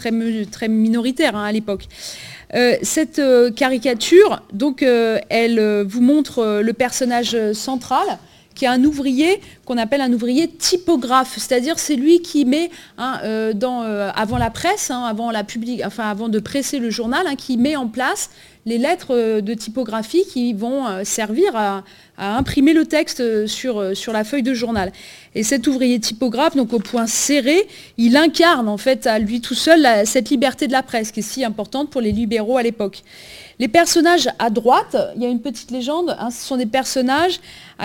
minoritaires 0.68 1.37
hein, 1.37 1.44
à 1.44 1.53
l'époque. 1.53 1.85
Euh, 2.55 2.77
cette 2.83 3.20
caricature, 3.55 4.42
donc, 4.53 4.83
elle 4.83 5.85
vous 5.87 6.01
montre 6.01 6.61
le 6.62 6.72
personnage 6.72 7.53
central, 7.53 8.18
qui 8.55 8.64
est 8.64 8.68
un 8.68 8.83
ouvrier 8.85 9.40
qu'on 9.66 9.77
appelle 9.77 10.01
un 10.01 10.12
ouvrier 10.12 10.49
typographe, 10.49 11.35
c'est-à-dire 11.37 11.79
c'est 11.79 11.96
lui 11.96 12.22
qui 12.22 12.44
met 12.46 12.70
hein, 12.99 13.20
avant 14.14 14.38
la 14.38 14.51
presse, 14.51 14.90
hein, 14.90 15.05
avant, 15.05 15.31
la 15.31 15.42
enfin, 15.85 16.05
avant 16.05 16.29
de 16.29 16.38
presser 16.38 16.79
le 16.79 16.90
journal, 16.90 17.27
qui 17.37 17.59
met 17.59 17.77
en 17.77 17.88
place 17.88 18.31
les 18.66 18.79
lettres 18.79 19.40
de 19.40 19.55
typographie 19.55 20.24
qui 20.31 20.52
vont 20.52 21.05
servir 21.05 21.55
à, 21.55 21.85
imprimer 22.18 22.72
le 22.72 22.87
texte 22.87 23.46
sur, 23.46 23.96
sur 23.96 24.12
la 24.12 24.24
feuille 24.24 24.42
de 24.42 24.55
journal. 24.55 24.90
Et 25.35 25.42
cet 25.42 25.66
ouvrier 25.66 26.00
typographe, 26.00 26.57
donc 26.57 26.72
au 26.72 26.79
point 26.79 27.07
serré, 27.07 27.68
il 27.98 28.16
incarne 28.16 28.68
en 28.68 28.79
fait 28.79 29.07
à 29.07 29.18
lui 29.18 29.40
tout 29.40 29.55
seul 29.55 29.87
cette 30.07 30.31
liberté 30.31 30.66
de 30.66 30.72
la 30.72 30.83
presse 30.83 31.12
qui 31.12 31.20
est 31.20 31.22
si 31.22 31.44
importante 31.44 31.90
pour 31.90 32.00
les 32.00 32.12
libéraux 32.12 32.57
à 32.57 32.62
l'époque. 32.62 33.02
Les 33.59 33.68
personnages 33.68 34.29
à 34.38 34.50
droite, 34.50 34.96
il 35.16 35.22
y 35.22 35.24
a 35.24 35.29
une 35.29 35.40
petite 35.40 35.70
légende, 35.70 36.14
hein, 36.18 36.31
ce 36.31 36.44
sont 36.44 36.59
des 36.59 36.66
personnages 36.66 37.40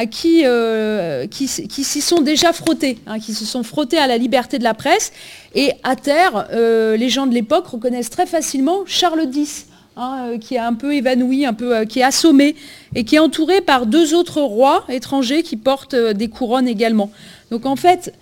qui, 0.10 0.46
euh, 0.46 1.26
s'y 1.32 2.02
sont 2.02 2.22
déjà 2.22 2.52
frottés, 2.52 3.00
hein, 3.08 3.20
qui 3.20 3.34
se 3.34 3.46
sont 3.46 3.64
frottés 3.64 3.98
à 3.98 4.08
la 4.08 4.18
liberté 4.18 4.60
de 4.60 4.66
la 4.66 4.74
presse. 4.74 5.14
Et 5.56 5.72
à 5.84 5.96
terre, 5.96 6.48
euh, 6.52 6.98
les 6.98 7.08
gens 7.08 7.26
de 7.26 7.34
l'époque 7.34 7.68
reconnaissent 7.68 8.10
très 8.10 8.26
facilement 8.26 8.82
Charles 8.86 9.30
X. 9.34 9.68
Hein, 9.98 10.30
euh, 10.30 10.38
qui 10.38 10.56
est 10.56 10.60
un 10.60 10.74
peu 10.74 10.96
évanoui, 10.96 11.46
un 11.46 11.54
peu, 11.54 11.84
qui 11.84 12.00
est 12.00 12.04
assommé, 12.04 12.56
et 12.96 13.04
qui 13.04 13.18
est 13.18 13.20
entouré 13.20 13.60
par 13.60 13.86
deux 13.86 14.14
autres 14.14 14.42
rois 14.42 14.86
étrangers 14.88 15.44
qui 15.44 15.58
portent 15.58 15.96
des 15.96 16.30
couronnes 16.30 16.68
également. 16.68 17.12
Donc 17.52 17.66
en 17.66 17.76
fait, 17.76 18.14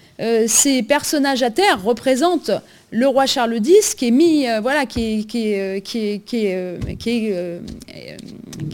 ces 0.48 0.82
personnages 0.82 1.44
à 1.44 1.52
terre 1.52 1.84
représentent 1.84 2.52
le 2.92 3.08
roi 3.08 3.26
Charles 3.26 3.60
X 3.64 3.96
qui 3.96 4.08
est 4.08 4.50
euh, 4.50 4.60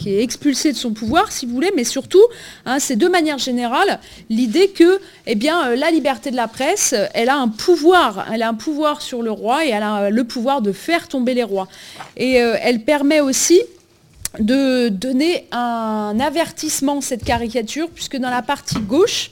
expulsé 0.06 0.72
de 0.72 0.76
son 0.76 0.92
pouvoir, 0.92 1.32
si 1.32 1.46
vous 1.46 1.52
voulez, 1.52 1.72
mais 1.76 1.84
surtout, 1.84 2.22
hein, 2.64 2.78
c'est 2.78 2.96
de 2.96 3.08
manière 3.08 3.38
générale 3.38 4.00
l'idée 4.30 4.68
que, 4.68 5.00
eh 5.26 5.32
euh, 5.34 5.76
la 5.76 5.90
liberté 5.90 6.30
de 6.30 6.36
la 6.36 6.48
presse, 6.48 6.94
elle 7.14 7.28
a 7.28 7.36
un 7.36 7.48
pouvoir, 7.48 8.26
elle 8.32 8.42
a 8.42 8.48
un 8.48 8.54
pouvoir 8.54 9.02
sur 9.02 9.22
le 9.22 9.30
roi 9.30 9.64
et 9.66 9.70
elle 9.70 9.82
a 9.82 10.10
le 10.10 10.24
pouvoir 10.24 10.62
de 10.62 10.72
faire 10.72 11.08
tomber 11.08 11.34
les 11.34 11.42
rois. 11.42 11.68
Et 12.16 12.40
euh, 12.40 12.56
elle 12.62 12.82
permet 12.82 13.20
aussi 13.20 13.60
de 14.38 14.88
donner 14.88 15.46
un 15.52 16.18
avertissement, 16.20 17.00
cette 17.00 17.24
caricature, 17.24 17.88
puisque 17.90 18.16
dans 18.16 18.30
la 18.30 18.42
partie 18.42 18.80
gauche, 18.80 19.30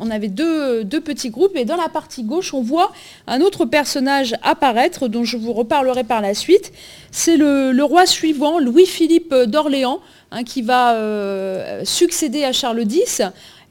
on 0.00 0.10
avait 0.10 0.28
deux, 0.28 0.84
petits 0.84 1.30
groupes 1.30 1.56
et 1.56 1.64
dans 1.64 1.76
la 1.76 1.88
partie 1.88 2.24
gauche, 2.24 2.54
on 2.54 2.62
voit 2.62 2.92
un 3.26 3.40
autre 3.40 3.64
personnage 3.64 4.34
apparaître 4.42 5.08
dont 5.08 5.24
je 5.24 5.36
vous 5.36 5.52
reparlerai 5.52 6.04
par 6.04 6.20
la 6.20 6.34
suite. 6.34 6.72
C'est 7.10 7.36
le, 7.36 7.82
roi 7.82 8.06
suivant, 8.06 8.58
Louis-Philippe 8.58 9.34
d'Orléans, 9.46 10.00
hein, 10.30 10.44
qui 10.44 10.62
va 10.62 10.94
euh, 10.94 11.82
succéder 11.84 12.44
à 12.44 12.52
Charles 12.52 12.84
X. 12.90 13.22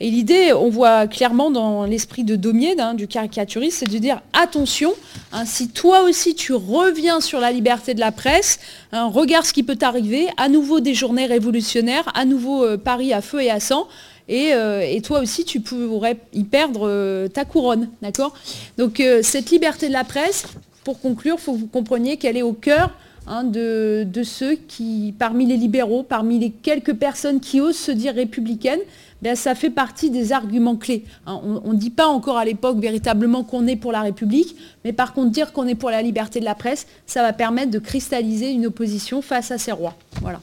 Et 0.01 0.09
l'idée, 0.09 0.53
on 0.53 0.69
voit 0.69 1.07
clairement 1.07 1.51
dans 1.51 1.83
l'esprit 1.83 2.23
de 2.23 2.37
Daumier, 2.37 2.79
hein, 2.79 2.93
du 2.93 3.07
caricaturiste, 3.07 3.79
c'est 3.79 3.91
de 3.91 3.97
dire 3.97 4.21
attention, 4.31 4.93
hein, 5.33 5.43
si 5.45 5.67
toi 5.67 6.03
aussi 6.03 6.35
tu 6.35 6.53
reviens 6.53 7.19
sur 7.19 7.41
la 7.41 7.51
liberté 7.51 7.93
de 7.93 7.99
la 7.99 8.13
presse, 8.13 8.59
regarde 8.93 9.45
ce 9.45 9.51
qui 9.51 9.63
peut 9.63 9.75
t'arriver, 9.75 10.27
à 10.37 10.47
nouveau 10.47 10.79
des 10.79 10.93
journées 10.93 11.25
révolutionnaires, 11.25 12.09
à 12.13 12.23
nouveau 12.23 12.63
euh, 12.63 12.77
Paris 12.77 13.11
à 13.11 13.21
feu 13.21 13.41
et 13.41 13.49
à 13.49 13.59
sang, 13.59 13.89
euh, 14.29 14.81
et, 14.81 15.01
toi 15.01 15.19
aussi, 15.19 15.43
tu 15.43 15.59
pourrais 15.59 16.17
y 16.33 16.43
perdre 16.43 16.87
euh, 16.87 17.27
ta 17.27 17.45
couronne. 17.45 17.89
D'accord? 18.01 18.33
Donc, 18.77 18.99
euh, 18.99 19.21
cette 19.23 19.49
liberté 19.49 19.87
de 19.87 19.93
la 19.93 20.03
presse, 20.03 20.45
pour 20.83 20.99
conclure, 20.99 21.35
il 21.37 21.41
faut 21.41 21.53
que 21.53 21.59
vous 21.59 21.67
compreniez 21.67 22.17
qu'elle 22.17 22.37
est 22.37 22.43
au 22.43 22.53
cœur 22.53 22.91
hein, 23.27 23.43
de, 23.43 24.05
ceux 24.23 24.55
qui, 24.55 25.13
parmi 25.17 25.45
les 25.45 25.57
libéraux, 25.57 26.03
parmi 26.03 26.39
les 26.39 26.51
quelques 26.51 26.93
personnes 26.93 27.39
qui 27.39 27.59
osent 27.59 27.77
se 27.77 27.91
dire 27.91 28.13
républicaines, 28.13 28.81
ben, 29.21 29.35
ça 29.35 29.53
fait 29.53 29.69
partie 29.69 30.09
des 30.09 30.31
arguments 30.31 30.77
clés. 30.77 31.03
Hein. 31.25 31.41
on 31.43 31.73
ne 31.73 31.77
dit 31.77 31.89
pas 31.89 32.07
encore 32.07 32.37
à 32.37 32.45
l'époque 32.45 32.77
véritablement 32.79 33.43
qu'on 33.43 33.67
est 33.67 33.75
pour 33.75 33.91
la 33.91 34.01
République, 34.01 34.55
mais 34.85 34.93
par 34.93 35.13
contre 35.13 35.31
dire 35.31 35.51
qu'on 35.51 35.67
est 35.67 35.75
pour 35.75 35.89
la 35.89 36.01
liberté 36.01 36.39
de 36.39 36.45
la 36.45 36.55
presse, 36.55 36.87
ça 37.05 37.21
va 37.21 37.33
permettre 37.33 37.69
de 37.69 37.79
cristalliser 37.79 38.51
une 38.51 38.67
opposition 38.67 39.21
face 39.21 39.51
à 39.51 39.57
ces 39.57 39.73
rois. 39.73 39.95
Voilà. 40.21 40.39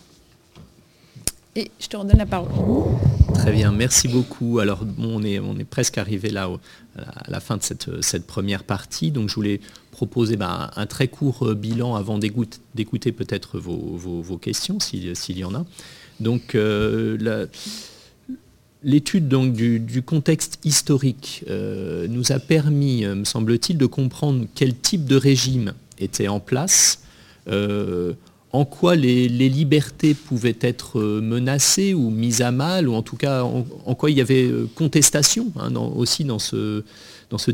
Et 1.55 1.71
je 1.81 1.87
te 1.87 1.97
redonne 1.97 2.19
la 2.19 2.27
parole. 2.27 2.51
Très 3.47 3.55
bien, 3.55 3.71
merci 3.71 4.09
beaucoup. 4.09 4.59
Alors, 4.59 4.85
on, 4.99 5.23
est, 5.23 5.39
on 5.39 5.57
est 5.57 5.65
presque 5.65 5.99
arrivé 5.99 6.31
là 6.31 6.51
à 6.97 7.31
la 7.31 7.39
fin 7.39 7.57
de 7.57 7.63
cette, 7.63 8.27
première 8.27 8.65
partie. 8.65 9.13
Donc, 9.13 9.29
je 9.29 9.37
voulais 9.37 9.61
proposer 9.93 10.37
ben, 10.37 10.69
un 10.75 10.87
très 10.87 11.07
court 11.07 11.47
euh, 11.47 11.55
bilan 11.55 11.95
avant 11.95 12.19
d'écouter 12.19 13.13
peut-être 13.13 13.61
vos, 13.61 14.37
questions, 14.39 14.81
s'il 14.81 15.39
y 15.39 15.45
en 15.45 15.55
a. 15.55 15.65
Donc, 16.19 16.57
euh, 16.57 17.47
L'étude 18.83 19.29
du, 19.29 20.03
contexte 20.03 20.59
historique 20.65 21.45
euh, 21.49 22.09
nous 22.09 22.33
a 22.33 22.41
permis, 22.41 23.07
me 23.07 23.25
semble-t-il, 23.25 23.79
de 23.79 23.87
comprendre 23.87 24.47
quel 24.57 24.77
type 24.77 25.05
de 25.05 25.15
régime 25.15 25.73
était 26.01 26.27
en 26.27 26.41
place, 26.41 27.05
en 28.57 28.65
quoi 28.65 28.97
les, 28.97 29.29
libertés 29.29 30.15
pouvaient 30.15 30.57
être 30.63 30.99
euh, 30.99 31.21
menacées 31.21 31.93
ou 31.93 32.09
mises 32.09 32.41
à 32.41 32.53
mal, 32.53 32.89
ou 32.89 32.95
en 32.95 33.03
tout 33.03 33.17
cas 33.17 33.43
en, 33.43 33.95
quoi 33.95 34.11
il 34.11 34.17
y 34.17 34.23
avait 34.23 34.45
euh, 34.45 34.67
contestation 34.75 35.53
hein, 35.59 35.75
aussi 35.75 36.25
dans 36.25 36.39
ce, 36.39 36.83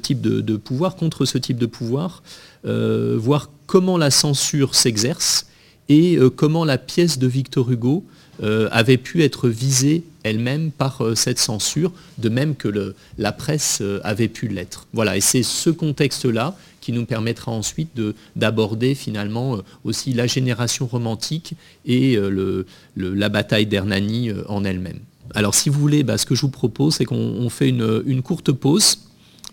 type 0.00 0.20
de, 0.20 0.56
pouvoir, 0.56 0.94
contre 0.94 1.24
ce 1.24 1.38
type 1.38 1.58
de 1.58 1.66
pouvoir, 1.66 2.22
euh, 2.66 3.16
voir 3.18 3.50
comment 3.66 3.98
la 3.98 4.12
censure 4.12 4.76
s'exerce 4.76 5.46
et 5.88 6.16
comment 6.36 6.64
la 6.64 6.78
pièce 6.78 7.18
de 7.18 7.26
Victor 7.26 7.70
Hugo 7.70 8.04
avait 8.40 8.96
pu 8.96 9.22
être 9.24 9.48
visée 9.48 10.04
elle-même 10.22 10.70
par 10.70 11.02
cette 11.16 11.38
censure, 11.38 11.92
de 12.18 12.28
même 12.28 12.54
que 12.54 12.94
la 13.18 13.32
presse 13.32 13.82
avait 14.04 14.28
pu 14.28 14.46
l'être. 14.46 14.86
Voilà, 14.94 15.16
et 15.16 15.20
c'est 15.20 15.42
ce 15.42 15.68
contexte-là 15.68 16.56
qui 16.82 16.92
nous 16.92 17.06
permettra 17.06 17.50
ensuite 17.52 17.98
d'aborder 18.36 18.94
finalement 18.94 19.56
euh, 19.56 19.62
aussi 19.84 20.12
la 20.12 20.26
génération 20.26 20.86
romantique 20.86 21.54
et 21.86 22.16
euh, 22.16 22.66
la 22.96 23.28
bataille 23.30 23.64
d'Hernani 23.64 24.28
euh, 24.28 24.42
en 24.48 24.64
elle-même. 24.64 24.98
Alors 25.34 25.54
si 25.54 25.70
vous 25.70 25.80
voulez, 25.80 26.02
bah, 26.02 26.18
ce 26.18 26.26
que 26.26 26.34
je 26.34 26.42
vous 26.42 26.50
propose, 26.50 26.96
c'est 26.96 27.06
qu'on 27.06 27.48
fait 27.48 27.70
une, 27.70 28.22
courte 28.22 28.52
pause, 28.52 28.98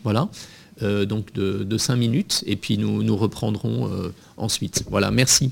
voilà, 0.03 0.27
donc 0.81 1.31
de, 1.33 1.63
de, 1.63 1.77
5 1.77 1.95
minutes, 1.95 2.43
et 2.47 2.55
puis 2.57 2.77
nous, 2.77 3.03
nous 3.03 3.15
reprendrons 3.15 3.89
ensuite. 4.35 4.83
Voilà, 4.89 5.11
merci. 5.11 5.51